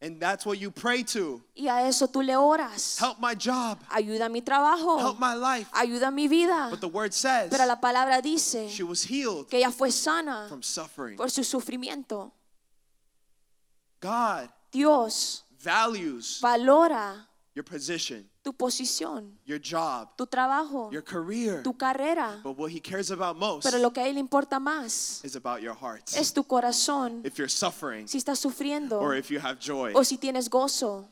And 0.00 0.20
that's 0.20 0.46
what 0.46 0.58
you 0.58 0.70
pray 0.70 1.02
to. 1.14 1.42
Y 1.56 1.66
a 1.68 1.88
eso 1.88 2.06
tú 2.06 2.22
le 2.22 2.36
oras. 2.36 2.98
Help 3.00 3.18
my 3.20 3.34
job, 3.34 3.78
Ayuda 3.90 4.26
a 4.26 4.28
mi 4.28 4.42
trabajo, 4.42 4.98
help 5.00 5.18
my 5.18 5.34
life. 5.34 5.68
ayuda 5.72 6.06
a 6.06 6.10
mi 6.12 6.28
vida. 6.28 6.68
But 6.70 6.80
the 6.80 6.88
word 6.88 7.12
says 7.12 7.50
Pero 7.50 7.66
la 7.66 7.80
palabra 7.80 8.22
dice 8.22 8.68
she 8.68 8.84
was 8.84 9.02
healed 9.02 9.48
que 9.48 9.58
ella 9.58 9.72
fue 9.72 9.90
sana 9.90 10.46
from 10.48 10.62
suffering. 10.62 11.16
por 11.16 11.30
su 11.30 11.42
sufrimiento. 11.42 12.30
God 14.00 14.48
Dios 14.70 15.44
values 15.60 16.38
valora 16.40 17.26
your 17.54 17.64
position, 17.64 18.28
tu 18.42 18.52
posición, 18.52 19.38
your 19.44 19.60
job, 19.60 20.08
tu 20.16 20.26
trabajo, 20.26 20.90
your 20.90 21.02
career. 21.04 21.62
tu 21.62 21.74
carrera. 21.76 22.40
But 22.42 22.56
what 22.58 22.70
he 22.70 22.80
cares 22.80 23.10
about 23.10 23.36
most 23.36 23.64
Pero 23.64 23.78
lo 23.78 23.92
que 23.92 24.00
a 24.00 24.08
él 24.08 24.16
importa 24.18 24.58
más 24.58 25.22
is 25.24 25.36
about 25.36 25.60
your 25.60 25.74
heart. 25.74 26.08
es 26.16 26.32
tu 26.32 26.44
corazón. 26.44 27.20
If 27.24 27.36
you're 27.38 27.48
suffering 27.50 28.06
Si 28.08 28.18
estás 28.18 28.38
sufriendo 28.38 28.98
or 29.00 29.14
if 29.16 29.30
you 29.30 29.38
have 29.38 29.58
joy 29.60 29.92
o 29.94 30.02
si 30.04 30.16
tienes 30.18 30.48
gozo 30.48 31.08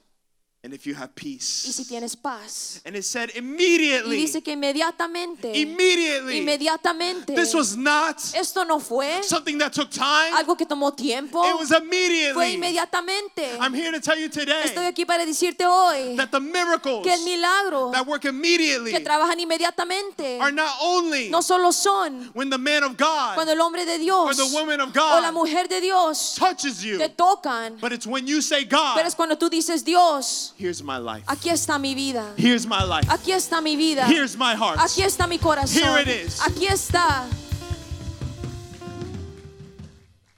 and 0.62 0.75
if 0.75 0.87
you 0.87 0.95
have 0.95 1.11
y 1.17 1.38
si 1.40 1.73
peace. 1.73 1.88
tienes 1.88 2.14
paz. 2.14 2.83
And 2.85 2.95
it 2.95 3.05
said 3.05 3.31
Y 3.35 3.38
immediately, 3.38 4.17
dice 4.19 4.43
que 4.43 4.52
inmediatamente, 4.52 5.52
immediately, 5.59 6.38
inmediatamente, 6.38 7.35
this 7.35 7.55
was 7.55 7.76
not 7.79 8.17
esto 8.35 8.64
no 8.64 8.79
fue 8.79 9.23
something 9.23 9.57
that 9.57 9.73
took 9.73 9.88
time. 9.90 10.35
algo 10.37 10.57
que 10.59 10.67
tomó 10.67 10.95
tiempo, 10.95 11.43
It 11.49 11.59
was 11.59 11.69
fue 11.69 11.79
immediately. 11.79 12.55
inmediatamente. 12.55 13.57
I'm 13.59 13.73
here 13.73 13.90
to 13.90 14.00
tell 14.00 14.19
you 14.19 14.29
Estoy 14.29 14.45
today 14.45 14.87
aquí 14.87 15.07
para 15.07 15.25
decirte 15.25 15.64
hoy 15.64 16.17
that 16.17 16.31
the 16.31 16.40
miracles 16.40 17.05
que 17.05 17.12
el 17.14 17.25
milagro 17.25 17.90
that 17.93 18.07
work 18.07 18.26
immediately 18.26 18.90
que 18.93 19.00
trabajan 19.00 19.40
inmediatamente 19.40 20.38
are 20.40 20.52
not 20.52 20.76
only 20.83 21.31
no 21.31 21.40
solo 21.40 21.71
son 21.73 22.31
when 22.35 22.50
the 22.50 22.59
man 22.59 22.83
of 22.85 22.99
God 22.99 23.35
cuando 23.35 23.52
el 23.52 23.61
hombre 23.62 23.87
de 23.87 23.95
or 23.95 23.99
Dios 23.99 24.37
the 24.37 24.55
woman 24.55 24.81
of 24.81 24.90
o 24.90 25.21
la 25.21 25.31
God 25.31 25.33
mujer 25.33 25.69
de 25.69 25.81
Dios 25.81 26.35
touches 26.35 26.85
you, 26.85 26.99
te 26.99 27.09
tocan, 27.09 27.79
but 27.81 27.93
it's 27.93 28.07
when 28.07 28.26
you 28.26 28.43
say, 28.43 28.67
pero 28.67 28.95
God, 28.95 29.07
es 29.07 29.14
cuando 29.14 29.37
tú 29.38 29.49
dices 29.49 29.83
Dios, 29.85 30.50
here's 30.61 30.83
my 30.83 30.99
life. 30.99 31.25
aquí 31.26 31.49
está 31.50 31.79
mi 31.81 31.95
vida, 31.95 32.35
Here's 32.37 32.67
my 32.67 32.85
life. 32.85 33.09
aquí 33.09 33.33
está 33.33 33.62
mi 33.62 33.76
vida, 33.76 34.07
Here's 34.07 34.37
my 34.37 34.55
heart. 34.55 34.79
aquí 34.79 35.02
está 35.02 35.26
mi 35.29 35.38
corazón, 35.38 35.83
Here 35.83 35.99
it 36.02 36.09
is. 36.09 36.38
aquí 36.40 36.67
está. 36.67 37.25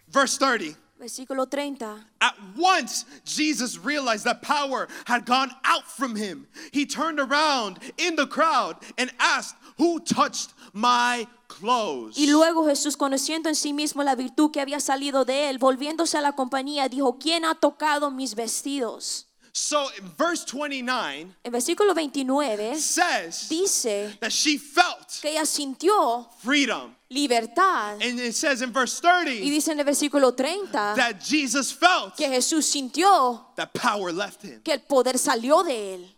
Verse 0.09 0.37
30. 0.38 0.76
Versículo 1.00 1.50
30. 1.50 1.97
At 2.21 2.35
once, 2.57 3.07
Jesus 3.25 3.76
realized 3.76 4.25
that 4.25 4.41
power 4.41 4.87
had 5.07 5.25
gone 5.26 5.50
out 5.64 5.85
from 5.91 6.14
him. 6.14 6.47
He 6.71 6.87
turned 6.87 7.19
around 7.19 7.79
in 7.99 8.14
the 8.14 8.26
crowd 8.26 8.76
and 8.97 9.11
asked, 9.19 9.57
Who 9.79 9.99
touched 9.99 10.55
my 10.73 11.26
clothes? 11.49 12.17
Y 12.17 12.26
luego 12.31 12.64
Jesús, 12.69 12.97
conociendo 12.97 13.49
en 13.49 13.57
sí 13.57 13.73
mismo 13.73 14.05
la 14.05 14.14
virtud 14.14 14.52
que 14.52 14.61
había 14.61 14.79
salido 14.79 15.25
de 15.25 15.49
él, 15.50 15.59
volviéndose 15.59 16.19
a 16.19 16.21
la 16.21 16.33
compañía, 16.37 16.88
dijo, 16.88 17.19
¿quién 17.19 17.45
ha 17.45 17.57
tocado 17.57 18.12
mis 18.12 18.37
vestidos? 18.37 19.26
So, 19.54 19.88
in 19.99 20.09
verse 20.16 20.47
29 20.47 21.35
En 21.44 21.52
versículo 21.52 21.92
29 21.92 22.75
says 22.80 23.49
dice 23.50 24.16
that 24.21 24.32
she 24.32 24.56
felt 24.56 25.21
que 25.21 25.30
ella 25.30 25.44
sintió 25.44 26.26
freedom. 26.42 26.94
libertad. 27.11 28.00
And 28.02 28.18
it 28.18 28.35
says 28.35 28.62
in 28.62 28.73
verse 28.73 28.99
Y 29.04 29.09
30 29.11 29.30
dice 29.50 29.68
en 29.73 29.78
el 29.80 29.85
versículo 29.85 30.35
30 30.35 30.94
that 30.97 31.21
Jesus 31.23 31.71
felt 31.71 32.16
que 32.16 32.28
Jesús 32.28 32.64
sintió 32.64 33.44
that 33.56 33.75
power 33.75 34.11
left 34.11 34.42
him. 34.42 34.62
que 34.64 34.73
el 34.73 34.80
poder 34.80 35.18
salió 35.18 35.62
de 35.62 35.97
él. 35.97 36.16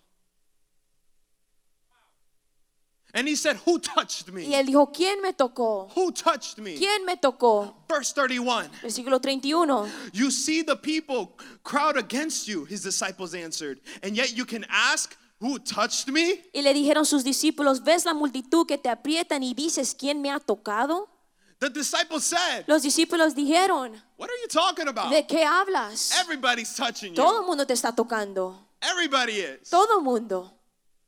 And 3.16 3.28
he 3.28 3.36
said, 3.36 3.56
Who 3.64 3.78
touched 3.78 4.28
Y 4.28 4.32
me? 4.32 4.54
él 4.54 4.66
dijo, 4.66 4.90
¿quién 4.92 5.22
me 5.22 5.32
tocó? 5.32 5.88
Who 5.94 6.10
touched 6.10 6.58
me? 6.58 6.74
¿Quién 6.76 7.04
me 7.06 7.16
tocó? 7.16 7.72
Verse 7.88 8.12
31 8.12 8.68
Versículo 8.82 9.20
31. 9.20 9.88
You 10.12 10.32
see 10.32 10.62
the 10.62 10.74
people 10.74 11.32
crowd 11.62 11.96
against 11.96 12.48
you, 12.48 12.64
his 12.64 12.82
disciples 12.82 13.32
answered, 13.34 13.80
and 14.02 14.16
yet 14.16 14.36
you 14.36 14.44
can 14.44 14.66
ask, 14.68 15.16
Who 15.40 15.58
touched 15.60 16.08
me? 16.08 16.42
Y 16.52 16.62
le 16.62 16.72
dijeron 16.74 17.04
sus 17.06 17.22
discípulos, 17.22 17.82
¿ves 17.84 18.04
la 18.04 18.14
multitud 18.14 18.66
que 18.66 18.78
te 18.78 18.88
aprietan 18.88 19.42
y 19.42 19.54
dices, 19.54 19.94
¿quién 19.94 20.20
me 20.20 20.30
ha 20.30 20.40
tocado? 20.40 21.08
The 21.60 21.70
disciples 21.70 22.24
said, 22.24 22.64
Los 22.66 22.82
discípulos 22.82 23.34
dijeron, 23.36 23.92
What 24.16 24.28
are 24.28 24.36
you 24.42 24.48
talking 24.48 24.88
about? 24.88 25.10
¿de 25.12 25.24
qué 25.26 25.44
hablas? 25.44 26.10
Everybody's 26.20 26.74
touching 26.74 27.14
Todo 27.14 27.36
el 27.38 27.42
you. 27.42 27.46
mundo 27.46 27.64
te 27.64 27.74
está 27.74 27.94
tocando. 27.94 28.56
Everybody 28.82 29.34
is. 29.40 29.70
Todo 29.70 29.98
el 29.98 30.02
mundo. 30.04 30.50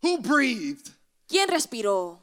Who 0.03 0.19
breathed? 0.19 0.93
¿Quién 1.29 1.49
respiró? 1.49 2.21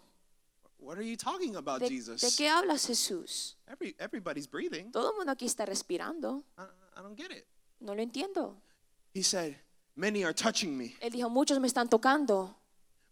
What 0.79 0.97
are 0.97 1.03
you 1.07 1.15
talking 1.15 1.55
about, 1.55 1.79
¿De, 1.79 1.89
de 1.89 1.95
Jesus? 1.95 2.35
qué 2.35 2.49
hablas 2.49 2.85
Jesús? 2.85 3.55
Every, 3.67 3.95
everybody's 3.99 4.49
breathing. 4.49 4.91
Todo 4.91 5.11
el 5.11 5.15
mundo 5.17 5.31
aquí 5.31 5.45
está 5.45 5.65
respirando. 5.65 6.43
I, 6.57 6.63
I 6.97 7.01
don't 7.01 7.17
get 7.17 7.31
it. 7.31 7.45
No 7.79 7.95
lo 7.95 8.01
entiendo. 8.01 8.57
He 9.13 9.23
said, 9.23 9.55
Many 9.95 10.23
are 10.23 10.33
touching 10.33 10.75
me, 10.75 10.95
Él 11.01 11.11
dijo, 11.11 11.29
muchos 11.29 11.59
me 11.59 11.67
están 11.67 11.87
tocando, 11.87 12.55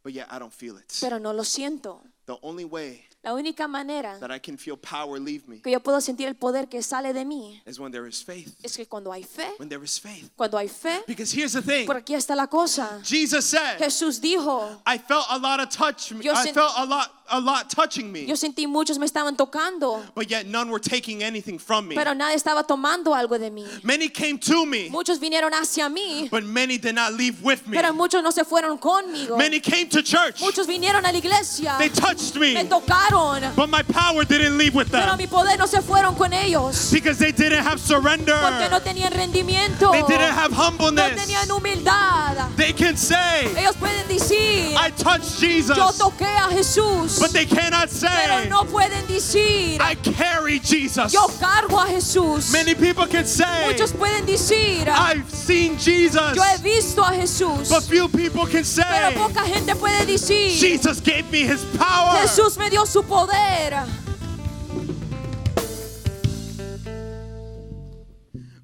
but 0.03 0.13
yet 0.13 0.27
I 0.31 0.39
don't 0.39 0.51
feel 0.51 0.77
it. 0.77 0.91
pero 0.99 1.19
no 1.19 1.31
lo 1.31 1.43
siento. 1.43 2.01
The 2.25 2.37
only 2.41 2.65
way 2.65 3.05
La 3.23 3.33
única 3.35 3.67
manera 3.67 4.17
that 4.19 4.31
I 4.35 4.39
can 4.39 4.57
feel 4.57 4.75
power 4.75 5.19
leave 5.19 5.43
me 5.47 5.61
que 5.61 5.71
yo 5.71 5.79
puedo 5.79 6.01
sentir 6.01 6.27
el 6.27 6.33
poder 6.35 6.67
que 6.67 6.81
sale 6.81 7.13
de 7.13 7.23
mí 7.23 7.61
is 7.67 7.79
when 7.79 7.91
there 7.91 8.07
is 8.07 8.23
faith. 8.23 8.55
es 8.63 8.75
que 8.75 8.87
cuando 8.87 9.11
hay 9.11 9.21
fe, 9.23 9.47
When 9.59 9.69
there 9.69 9.83
is 9.83 9.99
faith. 9.99 10.31
cuando 10.35 10.57
hay 10.57 10.67
fe, 10.67 11.03
Because 11.05 11.31
here's 11.31 11.53
the 11.53 11.61
thing 11.61 11.85
por 11.85 11.97
aquí 11.97 12.15
está 12.15 12.35
la 12.35 12.47
cosa. 12.47 12.99
Jesus 13.03 13.45
said, 13.45 13.77
Jesús 13.77 14.19
dijo, 14.19 14.81
I 14.87 14.97
felt 14.97 15.25
a 15.29 15.37
lot 15.37 15.59
of 15.59 15.69
touch. 15.69 16.11
Yo 16.13 16.33
I 16.33 16.51
felt 16.51 16.73
a 16.77 16.85
lot, 16.85 17.20
a 17.31 17.39
lot 17.39 17.69
touching 17.69 18.11
me, 18.11 18.25
yo 18.25 18.35
sentí 18.35 18.67
muchos 18.67 18.97
me 18.99 19.05
estaban 19.05 19.35
tocando, 19.37 20.03
but 20.15 20.29
yet 20.29 20.45
none 20.47 20.69
were 20.69 20.79
taking 20.79 21.23
anything 21.23 21.57
from 21.57 21.87
me. 21.87 21.95
pero 21.95 22.13
nadie 22.13 22.35
estaba 22.35 22.63
tomando 22.65 23.13
algo 23.15 23.39
de 23.39 23.49
mí. 23.49 23.65
Many 23.83 24.09
came 24.09 24.37
to 24.39 24.65
me, 24.65 24.89
Muchos 24.89 25.19
vinieron 25.19 25.51
hacia 25.53 25.89
mí, 25.89 26.29
but 26.29 26.43
many 26.43 26.77
did 26.77 26.95
not 26.95 27.13
leave 27.13 27.41
with 27.43 27.65
me. 27.67 27.77
pero 27.77 27.93
muchos 27.93 28.21
no 28.23 28.31
se 28.31 28.43
fueron 28.43 28.77
conmigo. 28.79 29.37
Many 29.37 29.59
came 29.59 29.87
to 29.89 30.01
church. 30.03 30.41
Muchos 30.41 30.67
vinieron 30.67 31.05
a 31.05 31.11
la 31.11 31.17
iglesia, 31.17 31.75
They 31.79 31.89
touched 31.89 32.35
me 32.35 32.53
me, 32.53 32.63
tocaron, 32.65 33.55
but 33.55 33.69
my 33.69 33.81
power 33.83 34.25
didn't 34.25 34.57
leave 34.57 34.75
with 34.75 34.91
pero 34.91 35.05
them 35.11 35.17
mi 35.17 35.27
poder 35.27 35.57
no 35.57 35.67
se 35.67 35.81
fueron 35.81 36.15
con 36.17 36.33
ellos, 36.33 36.91
because 36.91 37.17
they 37.17 37.31
didn't 37.31 37.63
have 37.63 37.79
surrender. 37.79 38.35
porque 38.41 38.69
no 38.69 38.81
tenían 38.81 39.11
rendimiento, 39.13 39.91
They 39.91 40.03
didn't 40.03 40.33
have 40.33 40.51
no 40.51 40.57
humbleness. 40.57 41.15
tenían 41.21 41.49
humildad. 41.49 42.49
They 42.57 42.73
can 42.73 42.97
say, 42.97 43.47
Ellos 43.57 43.75
pueden 43.77 44.07
decir, 44.07 44.75
I 44.77 44.91
touched 44.91 45.39
Jesus, 45.39 45.77
yo 45.77 45.91
toqué 45.97 46.25
a 46.25 46.49
Jesús, 46.49 47.19
But 47.21 47.33
they 47.33 47.45
cannot 47.45 47.91
say, 47.91 48.07
Pero 48.09 48.49
no 48.49 48.63
decir, 49.07 49.79
I 49.79 49.93
carry 49.93 50.57
Jesus. 50.57 51.13
Yo 51.13 51.27
cargo 51.39 51.77
a 51.77 51.85
Jesús. 51.85 52.51
Many 52.51 52.73
people 52.73 53.05
can 53.05 53.25
say, 53.25 53.77
decir, 54.25 54.89
I've 54.89 55.29
seen 55.29 55.77
Jesus. 55.77 56.35
Yo 56.35 56.41
he 56.41 56.63
visto 56.63 57.03
a 57.03 57.11
Jesús. 57.11 57.69
But 57.69 57.83
few 57.83 58.07
people 58.09 58.47
can 58.47 58.63
say, 58.63 58.83
Pero 58.89 59.27
poca 59.27 59.45
gente 59.45 59.75
puede 59.75 60.07
decir, 60.07 60.49
Jesus 60.49 60.99
gave 60.99 61.29
me 61.31 61.41
his 61.41 61.63
power. 61.77 62.17
Jesús 62.21 62.57
me 62.57 62.71
dio 62.71 62.85
su 62.85 63.03
poder. 63.03 63.85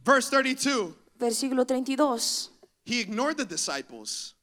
Verse 0.04 0.30
32. 0.32 0.96
Versículo 1.20 1.68
32. 1.68 2.50
He 2.86 3.02
ignored 3.02 3.38
the 3.38 3.46
disciples. 3.46 4.34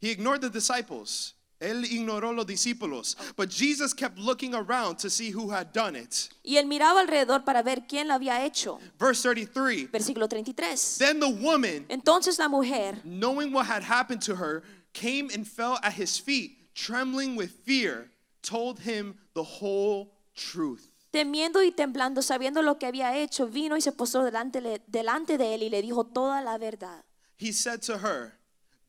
He 0.00 0.10
ignored 0.10 0.42
the 0.42 0.50
disciples. 0.50 1.34
Él 1.64 1.84
ignoró 1.84 2.32
los 2.32 2.46
discípulos. 2.46 3.16
But 3.36 3.50
Jesus 3.50 3.94
kept 3.94 4.18
looking 4.18 4.54
around 4.54 4.98
to 4.98 5.08
see 5.08 5.30
who 5.30 5.50
had 5.50 5.72
done 5.72 5.96
it. 5.96 6.28
Y 6.42 6.56
él 6.56 6.66
miraba 6.66 7.00
alrededor 7.00 7.44
para 7.44 7.62
ver 7.62 7.86
quién 7.88 8.08
lo 8.08 8.14
había 8.14 8.44
hecho. 8.44 8.78
Verse 8.98 9.22
33. 9.22 9.90
Versículo 9.90 10.28
33. 10.28 10.98
Then 10.98 11.20
the 11.20 11.28
woman, 11.28 11.86
Entonces 11.88 12.38
la 12.38 12.48
mujer, 12.48 13.00
knowing 13.04 13.52
what 13.52 13.66
had 13.66 13.82
happened 13.82 14.20
to 14.22 14.36
her, 14.36 14.62
came 14.92 15.28
and 15.34 15.46
fell 15.46 15.78
at 15.82 15.94
his 15.94 16.18
feet, 16.18 16.74
trembling 16.74 17.36
with 17.36 17.50
fear, 17.64 18.10
told 18.42 18.80
him 18.80 19.16
the 19.34 19.42
whole 19.42 20.12
truth. 20.34 20.90
temiendo 21.10 21.62
y 21.62 21.70
temblando, 21.70 22.22
sabiendo 22.22 22.60
lo 22.60 22.76
que 22.76 22.86
había 22.86 23.16
hecho, 23.16 23.46
vino 23.46 23.76
y 23.76 23.80
se 23.80 23.92
postró 23.92 24.24
delante, 24.24 24.82
delante 24.88 25.38
de 25.38 25.54
él 25.54 25.62
y 25.62 25.70
le 25.70 25.80
dijo 25.80 26.04
toda 26.04 26.42
la 26.42 26.58
verdad. 26.58 27.04
He 27.38 27.52
said 27.52 27.80
to 27.82 27.98
her, 27.98 28.36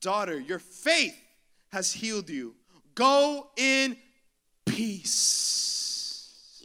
Daughter, 0.02 0.40
your 0.40 0.60
faith 0.60 1.16
has 1.72 1.94
healed 1.94 2.28
you. 2.28 2.56
Go 2.96 3.52
in 3.58 3.98
peace 4.66 5.64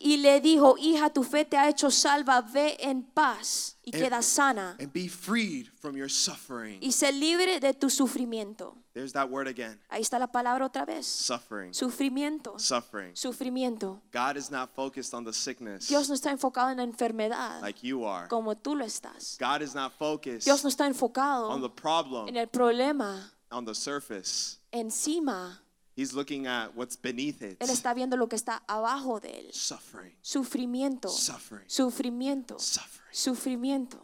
Y 0.02 0.16
le 0.16 0.40
dijo, 0.40 0.76
hija, 0.78 1.10
tu 1.10 1.22
fe 1.22 1.44
te 1.44 1.58
ha 1.58 1.68
hecho 1.68 1.90
salva, 1.90 2.40
ve 2.40 2.74
en 2.80 3.02
paz 3.02 3.76
y 3.84 3.90
And- 3.94 4.02
queda 4.02 4.22
sana 4.22 4.76
and 4.80 4.90
be 4.94 5.08
freed 5.10 5.66
from 5.78 5.94
your 5.94 6.08
suffering. 6.08 6.78
y 6.82 6.92
sé 6.92 7.12
libre 7.12 7.60
de 7.60 7.74
tu 7.74 7.90
sufrimiento. 7.90 8.78
There's 8.94 9.12
that 9.12 9.28
word 9.28 9.46
again 9.46 9.78
Ahí 9.90 10.00
está 10.00 10.18
la 10.18 10.28
palabra 10.32 10.64
otra 10.64 10.86
vez. 10.86 11.04
suffering. 11.06 11.74
Sufrimiento. 11.74 12.58
Suffering. 12.58 13.14
Sufrimiento. 13.14 14.00
God 14.10 14.38
is 14.38 14.50
not 14.50 14.70
focused 14.74 15.12
on 15.12 15.24
the 15.24 15.34
sickness 15.34 15.86
Dios 15.88 16.08
no 16.08 16.14
está 16.14 16.30
enfocado 16.30 16.70
en 16.70 16.78
la 16.78 16.84
enfermedad 16.84 17.60
like 17.60 17.86
you 17.86 18.06
are. 18.06 18.26
como 18.28 18.54
tú 18.56 18.74
lo 18.74 18.86
estás. 18.86 19.36
God 19.38 19.60
is 19.60 19.74
not 19.74 19.92
focused 19.98 20.46
Dios 20.46 20.62
no 20.64 20.70
está 20.70 20.84
on 20.86 20.92
the 20.92 20.96
enfocado 20.96 21.74
problem 21.74 22.28
en 22.28 22.36
el 22.38 22.46
problema 22.48 23.30
on 23.50 23.66
the 23.66 23.74
surface. 23.74 24.56
encima. 24.72 25.60
He's 26.00 26.14
looking 26.14 26.46
at 26.46 26.74
what's 26.74 26.96
beneath 26.96 27.42
it. 27.42 27.58
Él 27.60 27.68
está 27.68 27.92
viendo 27.92 28.16
lo 28.16 28.26
que 28.26 28.34
está 28.34 28.62
abajo 28.66 29.20
de 29.20 29.38
él. 29.38 29.52
Suffering. 29.52 30.14
Sufrimiento. 30.22 31.10
Suffering. 31.10 31.68
Sufrimiento. 31.68 32.58
Suffering. 32.58 33.12
Sufrimiento. 33.12 33.98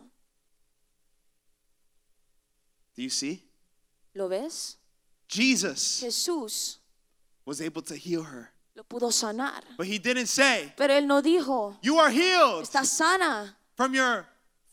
Do 2.95 3.03
you 3.03 3.09
see? 3.09 3.49
¿Lo 4.15 4.29
ves? 4.29 4.77
Jesus 5.27 6.03
Jesús 6.03 6.81
was 7.47 7.63
able 7.63 7.81
to 7.81 7.95
heal 7.97 8.25
her. 8.25 8.53
lo 8.75 8.85
pudo 8.85 9.11
sanar. 9.11 9.63
But 9.79 9.87
he 9.87 9.99
didn't 9.99 10.27
say, 10.27 10.75
Pero 10.77 10.93
él 10.93 11.07
no 11.07 11.23
dijo, 11.23 11.79
You 11.81 11.99
are 11.99 12.11
healed 12.11 12.63
estás 12.65 12.89
sana 12.89 13.57
from 13.75 13.95
your 13.95 14.27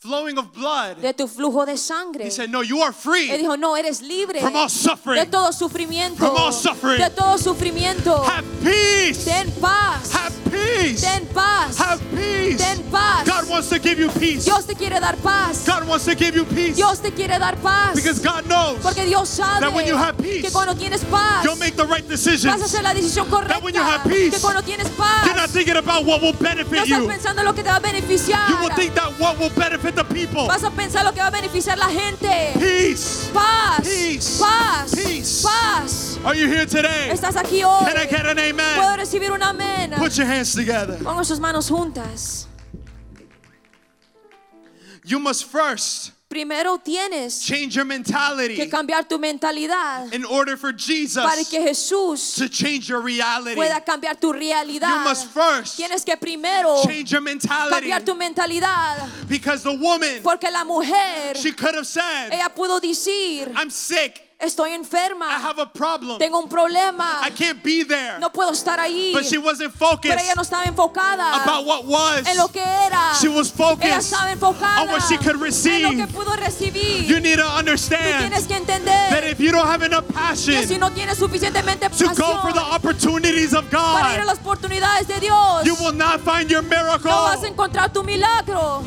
flowing 0.04 0.38
of 0.38 0.52
blood. 0.54 0.98
de 0.98 1.14
tu 1.14 1.28
flujo 1.30 1.66
de 1.66 1.78
sangre. 1.78 2.26
He 2.26 2.30
said, 2.30 2.50
No, 2.50 2.62
you 2.62 2.82
are 2.82 2.92
Él 2.92 2.94
free 2.94 3.30
dijo, 3.38 3.58
no, 3.58 3.78
eres 3.78 4.02
libre 4.02 4.42
from 4.42 4.54
all 4.54 4.70
suffering. 4.70 5.24
de 5.24 5.26
todo 5.32 5.54
sufrimiento. 5.54 6.18
From 6.18 6.36
all 6.36 6.52
suffering. 6.52 7.00
De 7.00 7.10
todo 7.10 7.38
sufrimiento. 7.38 8.22
Have 8.26 8.46
peace. 8.62 9.24
Ten 9.24 9.50
paz. 9.62 10.12
Have 10.12 10.34
peace. 10.52 11.02
Ten 11.02 11.26
paz. 11.28 11.78
Have 11.80 12.02
peace. 12.14 12.58
Ten 12.58 12.84
paz. 12.92 13.26
God 13.26 13.50
wants 13.50 13.70
to 13.70 13.80
give 13.80 13.98
you 13.98 14.10
peace. 14.10 14.44
Dios 14.44 14.66
te 14.66 14.76
quiere 14.76 15.00
dar 15.00 15.16
paz. 15.24 15.66
God 15.66 15.88
wants 15.88 16.04
to 16.04 16.16
give 16.16 16.36
you 16.36 16.44
peace. 16.46 16.76
Dios 16.76 17.00
te 17.00 17.12
quiere 17.12 17.40
dar 17.40 17.56
paz. 17.62 17.96
Because 17.96 18.20
God 18.20 18.46
knows 18.48 18.80
Porque 18.84 19.06
Dios 19.06 19.30
sabe 19.30 19.62
that 19.62 19.74
when 19.74 19.88
you 19.88 19.96
have 19.96 20.18
peace, 20.18 20.42
que 20.42 20.52
cuando 20.52 20.76
tienes 20.76 21.06
paz 21.06 21.46
you'll 21.46 21.56
make 21.56 21.78
the 21.78 21.86
right 21.86 22.04
vas 22.04 22.28
a 22.28 22.32
decisions. 22.32 22.62
hacer 22.62 22.84
la 22.84 22.94
decisión 22.94 23.30
correcta. 23.30 23.64
when 23.64 23.74
you 23.74 23.82
have 23.82 24.04
peace, 24.04 24.32
que 24.36 24.42
cuando 24.42 24.62
tienes 24.64 24.90
paz 24.98 25.26
You're 25.26 25.36
not 25.38 25.50
thinking 25.50 25.78
about 25.78 26.06
what 26.06 26.22
will 26.22 26.34
no 26.34 26.40
benefit 26.40 26.84
estás 26.84 26.88
you. 26.90 27.08
pensando 27.08 27.40
en 27.42 27.46
lo 27.46 27.54
que 27.54 27.64
te 27.64 27.70
va 27.70 27.78
a 27.78 27.80
beneficiar. 27.80 28.50
You 28.50 28.58
will 28.58 28.76
think 28.76 28.94
that 28.96 29.10
what 29.18 29.40
will 29.40 29.52
benefit 29.56 29.93
the 29.96 30.04
people. 30.06 30.48
Vas 30.48 30.64
a 30.64 30.72
pensar 30.72 31.04
lo 31.04 31.14
que 31.14 31.20
va 31.20 31.28
a 31.28 31.32
beneficiar 31.32 31.78
la 31.78 31.90
gente. 31.90 32.54
Peace. 32.60 33.30
Paz. 33.34 33.82
Peace. 33.82 34.40
Paz. 34.40 34.96
Peace. 34.96 35.44
Paz. 35.44 36.20
Are 36.26 36.36
you 36.36 36.48
here 36.48 36.66
today? 36.66 37.10
Estás 37.12 37.36
aquí 37.36 37.64
hoy. 37.64 37.86
Can 37.86 37.98
I 37.98 38.06
get 38.06 38.26
an 38.26 38.38
Puedo 38.38 38.60
amen? 38.60 38.98
recibir 38.98 39.32
un 39.32 39.42
amén. 39.42 39.92
Put 39.98 40.16
your 40.18 40.28
hands 40.28 40.54
together. 40.54 40.98
Pongan 41.04 41.26
sus 41.26 41.40
manos 41.40 41.70
juntas. 41.70 42.48
You 45.06 45.20
must 45.20 45.46
first 45.46 46.12
Primero 46.34 46.80
tienes 46.80 47.42
change 47.46 47.76
your 47.76 47.86
que 47.86 47.94
mentality 47.94 48.68
cambiar 48.68 49.08
tu 49.08 49.20
mentalidad 49.20 50.12
in 50.12 50.26
order 50.26 50.58
for 50.58 50.74
Jesus 50.74 51.24
para 51.24 51.44
que 51.46 51.62
Jesús 51.62 52.34
to 52.36 52.50
change 52.50 52.90
your 52.90 53.02
reality. 53.02 53.56
pueda 53.56 53.80
cambiar 53.86 54.20
tu 54.20 54.34
You 54.34 54.40
realidad. 54.40 55.04
must 55.04 55.28
first 55.28 55.78
Tienes 55.78 56.04
que 56.04 56.18
primero 56.18 56.82
change 56.88 57.12
your 57.12 57.22
mentality 57.22 57.88
cambiar 57.88 58.04
tu 58.04 58.16
mentalidad 58.16 59.08
because 59.30 59.62
the 59.62 59.78
woman, 59.78 60.24
porque 60.24 60.50
la 60.52 60.64
mujer 60.66 61.36
she 61.36 61.52
could 61.52 61.76
have 61.76 61.86
said, 61.86 62.32
ella 62.32 62.50
pudo 62.50 62.80
decir 62.82 63.52
I'm 63.56 63.70
sick. 63.70 64.33
Estoy 64.44 64.74
enferma. 64.74 65.28
I 65.30 65.40
have 65.42 65.60
a 65.62 65.66
problem. 65.66 66.18
tengo 66.20 66.40
un 66.40 66.50
problema 66.50 67.22
I 67.26 67.32
can't 67.32 67.64
be 67.64 67.84
there. 67.84 68.20
no 68.20 68.32
puedo 68.32 68.52
estar 68.52 68.80
ahí 68.80 69.14
But 69.14 69.26
she 69.26 69.38
wasn't 69.38 69.74
pero 69.78 69.90
focused 69.92 70.20
ella 70.20 70.34
no 70.36 70.42
estaba 70.42 70.64
enfocada 70.66 71.44
about 71.44 71.66
what 71.66 71.86
was. 71.86 72.28
en 72.28 72.38
lo 72.38 72.48
que 72.50 72.62
era 72.64 73.14
She 73.20 73.28
was 73.28 73.48
ella 73.48 73.58
focused 73.58 74.14
estaba 74.14 74.32
enfocada 74.32 74.82
on 74.82 74.88
what 74.90 75.02
she 75.08 75.18
could 75.18 75.36
en 75.36 75.40
lo 75.40 75.46
receive. 75.46 75.96
que 75.98 76.08
pudo 76.08 76.36
recibir 76.36 77.06
You 77.08 77.20
need 77.20 77.38
to 77.38 77.44
tú 77.44 77.58
understand 77.60 78.30
tienes 78.30 78.48
que 78.48 78.54
that 78.64 79.24
if 79.26 79.40
you 79.40 79.52
don't 79.52 79.68
have 79.68 79.84
enough 79.84 80.06
que 80.08 80.14
passion 80.14 80.68
si 80.68 80.78
no 80.78 80.90
tienes 80.92 81.18
suficientemente 81.18 81.90
to 81.90 82.06
go 82.16 82.40
for 82.42 82.54
the 82.54 82.62
opportunities 82.62 83.54
of 83.54 83.66
para 83.70 84.14
ir 84.14 84.20
a 84.20 84.24
God, 84.24 84.28
las 84.28 84.40
oportunidades 84.40 85.08
de 85.08 85.20
Dios 85.20 85.66
you 85.66 85.76
will 85.76 85.94
not 85.94 86.20
find 86.22 86.50
your 86.50 86.62
no 86.64 86.70
vas 86.70 87.04
a 87.06 87.42
miracle. 87.42 87.48
encontrar 87.50 87.92
tu 87.92 88.04
milagro 88.04 88.84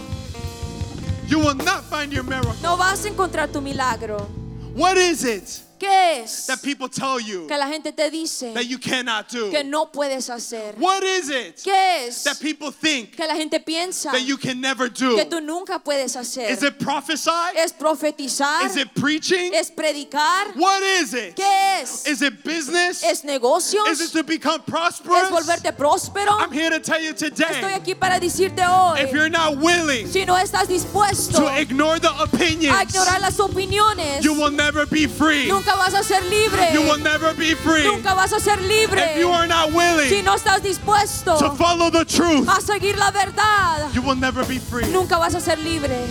You 1.29 1.40
will 1.40 1.57
not 1.57 1.83
find 1.90 2.12
your 2.12 2.23
miracle. 2.25 2.55
no 2.62 2.77
vas 2.77 3.05
a 3.05 3.09
encontrar 3.09 3.49
tu 3.49 3.61
milagro 3.61 4.29
What 4.77 4.99
is 4.99 5.25
it 5.25 5.62
¿qué 5.79 6.23
es 6.23 6.47
that 6.47 6.62
people 6.62 6.89
tell 6.89 7.19
you 7.21 7.47
que 7.47 7.57
la 7.57 7.67
gente 7.67 7.93
te 7.93 8.11
dice 8.11 8.53
that 8.55 8.67
you 8.67 8.79
cannot 8.79 9.29
do? 9.29 9.51
que 9.51 9.62
no 9.65 9.87
puedes 9.87 10.29
hacer 10.31 10.75
What 10.79 11.03
is 11.03 11.29
it 11.31 11.57
¿qué 11.65 12.07
es 12.09 12.23
that 12.25 12.41
people 12.41 12.71
think 12.71 13.17
que 13.17 13.27
la 13.27 13.35
gente 13.35 13.61
piensa 13.61 14.11
that 14.12 14.23
you 14.23 14.37
can 14.37 14.61
never 14.61 14.89
do? 14.89 15.17
que 15.17 15.25
tú 15.25 15.41
nunca 15.41 15.79
puedes 15.79 16.17
hacer 16.17 16.51
Is 16.51 16.62
it 16.62 16.79
prophesy? 16.79 17.31
es 17.57 17.73
profetizar 17.73 18.67
Is 18.67 18.77
it 18.77 18.89
preaching? 18.95 19.53
es 19.55 19.71
predicar 19.71 20.55
What 20.57 20.83
is 20.83 21.15
it? 21.15 21.35
¿qué 21.37 21.81
es? 21.83 22.07
Is 22.07 22.23
it 22.23 22.43
business? 22.45 23.03
es 23.03 23.25
negocios 23.25 23.89
Is 23.89 24.01
it 24.01 24.12
to 24.12 24.23
become 24.23 24.61
es 24.61 24.71
prosperous? 24.71 25.31
volverte 25.31 25.73
próspero 25.77 26.33
I'm 26.39 26.53
here 26.53 26.71
to 26.71 26.81
tell 26.81 27.01
you 27.01 27.12
estoy 27.12 27.31
today 27.31 27.73
aquí 27.75 27.95
para 27.99 28.19
decirte 28.21 28.62
hoy 28.65 29.01
if 29.01 29.12
you're 29.12 29.29
not 29.31 29.57
willing 29.59 30.07
si 30.07 30.25
no 30.25 30.35
estás 30.37 30.69
dispuesto 30.69 31.39
to 31.39 31.61
ignore 31.61 31.99
the 31.99 32.09
a 32.11 32.25
opinions, 32.25 32.77
ignorar 32.83 33.21
las 33.21 33.39
opiniones 33.41 34.23
you 34.23 34.33
will 34.33 34.51
never 34.51 34.87
be 34.87 35.07
free. 35.07 35.47
nunca 35.49 35.66
vas 35.75 35.95
a 35.95 36.03
ser 36.03 36.23
libre 36.25 36.73
You 36.73 36.83
will 36.83 37.01
never 37.03 37.35
be 37.35 37.55
free 37.55 37.85
nunca 37.85 38.15
vas 38.15 38.33
a 38.33 38.41
ser 38.41 38.61
libre 38.61 39.01
if 39.15 39.19
you 39.19 39.31
are 39.31 39.47
not 39.47 39.71
si 39.71 39.77
willing 39.77 40.25
no 40.25 40.35
estás 40.35 40.63
dispuesto 40.63 41.39
to 41.39 41.51
follow 41.57 41.91
the 41.91 42.05
truth. 42.05 42.49
a 42.49 42.61
seguir 42.61 42.97
la 42.97 43.11
verdad 43.11 43.93
You 43.95 44.03
will 44.03 44.17
never 44.19 44.45
be 44.45 44.59
free. 44.59 44.87
nunca 44.93 45.17
vas 45.19 45.35
a 45.35 45.41
ser 45.41 45.59
libre 45.59 46.07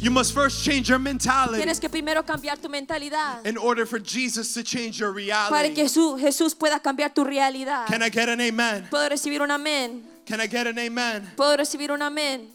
You 0.00 0.10
must 0.10 0.34
first 0.34 0.62
change 0.62 0.90
your 0.90 0.98
mentality 0.98 1.56
tienes 1.62 1.80
que 1.80 1.88
primero 1.88 2.22
cambiar 2.24 2.58
tu 2.58 2.68
mentalidad 2.68 3.46
in 3.46 3.56
order 3.56 3.86
for 3.86 3.98
Jesus 3.98 4.52
to 4.52 4.62
change 4.62 4.98
your 5.00 5.12
para 5.14 5.68
que 5.70 5.74
reality. 5.74 5.74
Jesús, 5.80 6.20
Jesús 6.20 6.54
pueda 6.54 6.78
cambiar 6.78 7.14
tu 7.14 7.24
realidad 7.24 7.86
Can 7.86 8.02
I 8.02 8.10
get 8.10 8.28
an 8.28 8.40
amen? 8.40 8.86
puedo 8.90 9.08
recibir 9.08 9.40
un 9.40 9.50
amén 9.50 10.02
Can 10.26 10.40
I 10.40 10.46
get 10.46 10.66
an 10.66 10.78
amen? 10.78 11.32
puedo 11.36 11.56
recibir 11.56 11.90
un 11.90 12.02
amén 12.02 12.54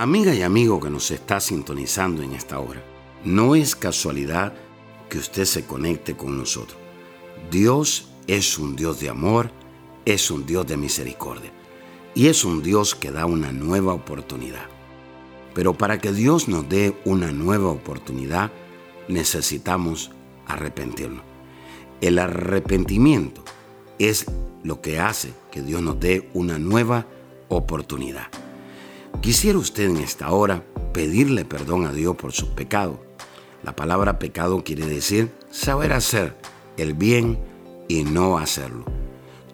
Amiga 0.00 0.34
y 0.34 0.40
amigo 0.40 0.80
que 0.80 0.88
nos 0.88 1.10
está 1.10 1.40
sintonizando 1.40 2.22
en 2.22 2.32
esta 2.32 2.58
hora, 2.58 2.82
no 3.22 3.54
es 3.54 3.76
casualidad 3.76 4.54
que 5.10 5.18
usted 5.18 5.44
se 5.44 5.66
conecte 5.66 6.16
con 6.16 6.38
nosotros. 6.38 6.78
Dios 7.50 8.08
es 8.26 8.58
un 8.58 8.76
Dios 8.76 8.98
de 9.00 9.10
amor, 9.10 9.50
es 10.06 10.30
un 10.30 10.46
Dios 10.46 10.66
de 10.66 10.78
misericordia 10.78 11.52
y 12.14 12.28
es 12.28 12.46
un 12.46 12.62
Dios 12.62 12.94
que 12.94 13.10
da 13.10 13.26
una 13.26 13.52
nueva 13.52 13.92
oportunidad. 13.92 14.64
Pero 15.52 15.74
para 15.74 15.98
que 15.98 16.12
Dios 16.12 16.48
nos 16.48 16.66
dé 16.66 16.96
una 17.04 17.30
nueva 17.30 17.68
oportunidad, 17.68 18.50
necesitamos 19.06 20.12
arrepentirnos. 20.46 21.24
El 22.00 22.18
arrepentimiento 22.18 23.44
es 23.98 24.24
lo 24.64 24.80
que 24.80 24.98
hace 24.98 25.34
que 25.50 25.60
Dios 25.60 25.82
nos 25.82 26.00
dé 26.00 26.30
una 26.32 26.58
nueva 26.58 27.06
oportunidad. 27.50 28.28
Quisiera 29.20 29.58
usted 29.58 29.90
en 29.90 29.98
esta 29.98 30.30
hora 30.30 30.64
pedirle 30.92 31.44
perdón 31.44 31.86
a 31.86 31.92
Dios 31.92 32.16
por 32.16 32.32
sus 32.32 32.48
pecados. 32.50 32.98
La 33.62 33.76
palabra 33.76 34.18
pecado 34.18 34.64
quiere 34.64 34.86
decir 34.86 35.30
saber 35.50 35.92
hacer 35.92 36.36
el 36.76 36.94
bien 36.94 37.38
y 37.88 38.04
no 38.04 38.38
hacerlo. 38.38 38.84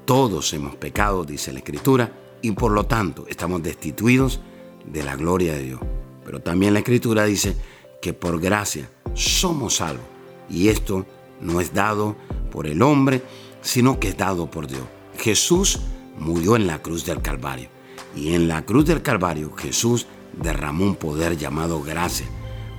Todos 0.05 0.53
hemos 0.53 0.77
pecado, 0.77 1.25
dice 1.25 1.53
la 1.53 1.59
Escritura, 1.59 2.13
y 2.43 2.53
por 2.53 2.71
lo 2.71 2.87
tanto 2.87 3.27
estamos 3.29 3.63
destituidos 3.63 4.41
de 4.87 5.03
la 5.03 5.17
gloria 5.17 5.55
de 5.55 5.63
Dios. 5.63 5.81
Pero 6.25 6.41
también 6.41 6.73
la 6.73 6.79
Escritura 6.79 7.25
dice 7.25 7.57
que 8.01 8.13
por 8.13 8.41
gracia 8.41 8.89
somos 9.15 9.77
salvos. 9.77 10.07
Y 10.49 10.69
esto 10.69 11.05
no 11.41 11.61
es 11.61 11.75
dado 11.75 12.15
por 12.53 12.69
el 12.69 12.83
hombre, 12.83 13.23
sino 13.63 13.99
que 13.99 14.09
es 14.09 14.17
dado 14.17 14.49
por 14.49 14.69
Dios. 14.69 14.85
Jesús 15.19 15.81
murió 16.19 16.55
en 16.55 16.69
la 16.69 16.81
cruz 16.81 17.05
del 17.05 17.21
Calvario. 17.21 17.76
Y 18.17 18.35
en 18.35 18.49
la 18.49 18.65
cruz 18.65 18.87
del 18.87 19.03
Calvario 19.03 19.55
Jesús 19.55 20.07
derramó 20.33 20.85
un 20.85 20.97
poder 20.97 21.37
llamado 21.37 21.83
gracia 21.83 22.27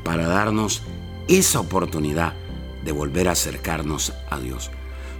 para 0.03 0.27
darnos 0.27 0.81
esa 1.27 1.59
oportunidad 1.59 2.33
de 2.83 2.91
volver 2.91 3.29
a 3.29 3.33
acercarnos 3.33 4.13
a 4.29 4.39
Dios. 4.39 4.71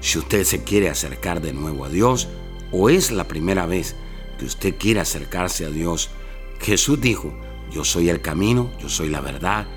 Si 0.01 0.17
usted 0.17 0.43
se 0.43 0.63
quiere 0.63 0.89
acercar 0.89 1.39
de 1.39 1.53
nuevo 1.53 1.86
a 1.86 1.89
Dios 1.89 2.27
o 2.71 2.89
es 2.89 3.12
la 3.12 3.27
primera 3.27 3.65
vez 3.67 3.95
que 4.39 4.45
usted 4.45 4.75
quiere 4.77 4.99
acercarse 4.99 5.65
a 5.65 5.69
Dios, 5.69 6.10
Jesús 6.60 6.99
dijo, 6.99 7.34
yo 7.71 7.84
soy 7.84 8.10
el 8.10 8.21
camino, 8.21 8.71
yo 8.80 8.89
soy 8.89 9.10
la 9.10 9.21
verdad 9.21 9.67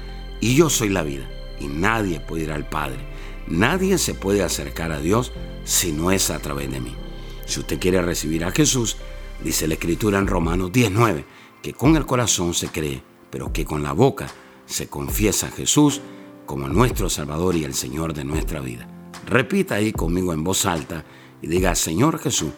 y 0.40 0.54
yo 0.54 0.70
soy 0.70 0.88
la 0.88 1.02
vida. 1.02 1.28
Y 1.58 1.66
nadie 1.66 2.20
puede 2.20 2.44
ir 2.44 2.52
al 2.52 2.66
Padre. 2.66 2.98
Nadie 3.46 3.98
se 3.98 4.14
puede 4.14 4.42
acercar 4.42 4.92
a 4.92 5.00
Dios 5.00 5.32
si 5.64 5.92
no 5.92 6.10
es 6.10 6.30
a 6.30 6.38
través 6.38 6.70
de 6.70 6.80
mí. 6.80 6.94
Si 7.44 7.60
usted 7.60 7.78
quiere 7.78 8.00
recibir 8.00 8.44
a 8.44 8.52
Jesús, 8.52 8.96
Dice 9.42 9.66
la 9.66 9.74
escritura 9.74 10.18
en 10.18 10.26
Romanos 10.26 10.70
19, 10.70 11.24
que 11.62 11.72
con 11.72 11.96
el 11.96 12.04
corazón 12.04 12.52
se 12.52 12.68
cree, 12.68 13.02
pero 13.30 13.52
que 13.52 13.64
con 13.64 13.82
la 13.82 13.92
boca 13.92 14.28
se 14.66 14.88
confiesa 14.88 15.46
a 15.46 15.50
Jesús 15.50 16.02
como 16.44 16.68
nuestro 16.68 17.08
Salvador 17.08 17.56
y 17.56 17.64
el 17.64 17.74
Señor 17.74 18.12
de 18.12 18.24
nuestra 18.24 18.60
vida. 18.60 18.86
Repita 19.26 19.76
ahí 19.76 19.92
conmigo 19.92 20.32
en 20.32 20.44
voz 20.44 20.66
alta 20.66 21.04
y 21.40 21.46
diga, 21.46 21.74
Señor 21.74 22.18
Jesús, 22.18 22.50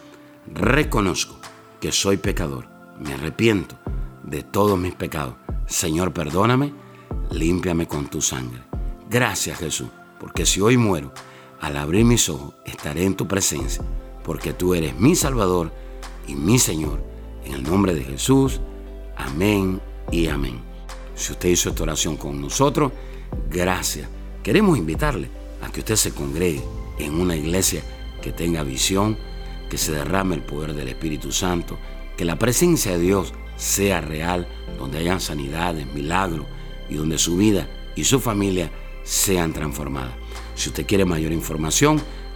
reconozco 0.53 1.35
que 1.79 1.91
soy 1.91 2.17
pecador, 2.17 2.67
me 2.99 3.13
arrepiento 3.13 3.77
de 4.23 4.43
todos 4.43 4.77
mis 4.77 4.93
pecados. 4.93 5.35
Señor, 5.67 6.13
perdóname, 6.13 6.73
límpiame 7.31 7.87
con 7.87 8.07
tu 8.07 8.21
sangre. 8.21 8.63
Gracias 9.09 9.59
Jesús, 9.59 9.89
porque 10.19 10.45
si 10.45 10.59
hoy 10.59 10.77
muero, 10.77 11.13
al 11.61 11.77
abrir 11.77 12.03
mis 12.03 12.27
ojos 12.27 12.55
estaré 12.65 13.05
en 13.05 13.15
tu 13.15 13.27
presencia, 13.27 13.83
porque 14.23 14.51
tú 14.51 14.73
eres 14.73 14.99
mi 14.99 15.15
Salvador 15.15 15.71
y 16.27 16.35
mi 16.35 16.59
Señor. 16.59 17.03
En 17.45 17.53
el 17.53 17.63
nombre 17.63 17.93
de 17.93 18.03
Jesús, 18.03 18.61
amén 19.17 19.81
y 20.11 20.27
amén. 20.27 20.61
Si 21.15 21.31
usted 21.33 21.49
hizo 21.49 21.69
esta 21.69 21.83
oración 21.83 22.17
con 22.17 22.39
nosotros, 22.39 22.91
gracias. 23.49 24.07
Queremos 24.41 24.77
invitarle 24.77 25.29
a 25.61 25.71
que 25.71 25.79
usted 25.79 25.95
se 25.95 26.13
congregue 26.13 26.63
en 26.99 27.13
una 27.19 27.35
iglesia 27.35 27.83
que 28.21 28.31
tenga 28.31 28.63
visión, 28.63 29.17
que 29.69 29.77
se 29.77 29.91
derrame 29.91 30.35
el 30.35 30.41
poder 30.41 30.73
del 30.73 30.87
Espíritu 30.87 31.31
Santo, 31.31 31.77
que 32.17 32.25
la 32.25 32.37
presencia 32.37 32.93
de 32.93 32.99
Dios 32.99 33.33
sea 33.55 34.01
real, 34.01 34.47
donde 34.77 34.99
hayan 34.99 35.19
sanidades, 35.19 35.85
milagros 35.93 36.45
y 36.89 36.95
donde 36.95 37.17
su 37.17 37.37
vida 37.37 37.67
y 37.95 38.03
su 38.03 38.19
familia 38.19 38.71
sean 39.03 39.53
transformadas. 39.53 40.13
Si 40.55 40.69
usted 40.69 40.85
quiere 40.85 41.05
mayor 41.05 41.31
información, 41.31 42.01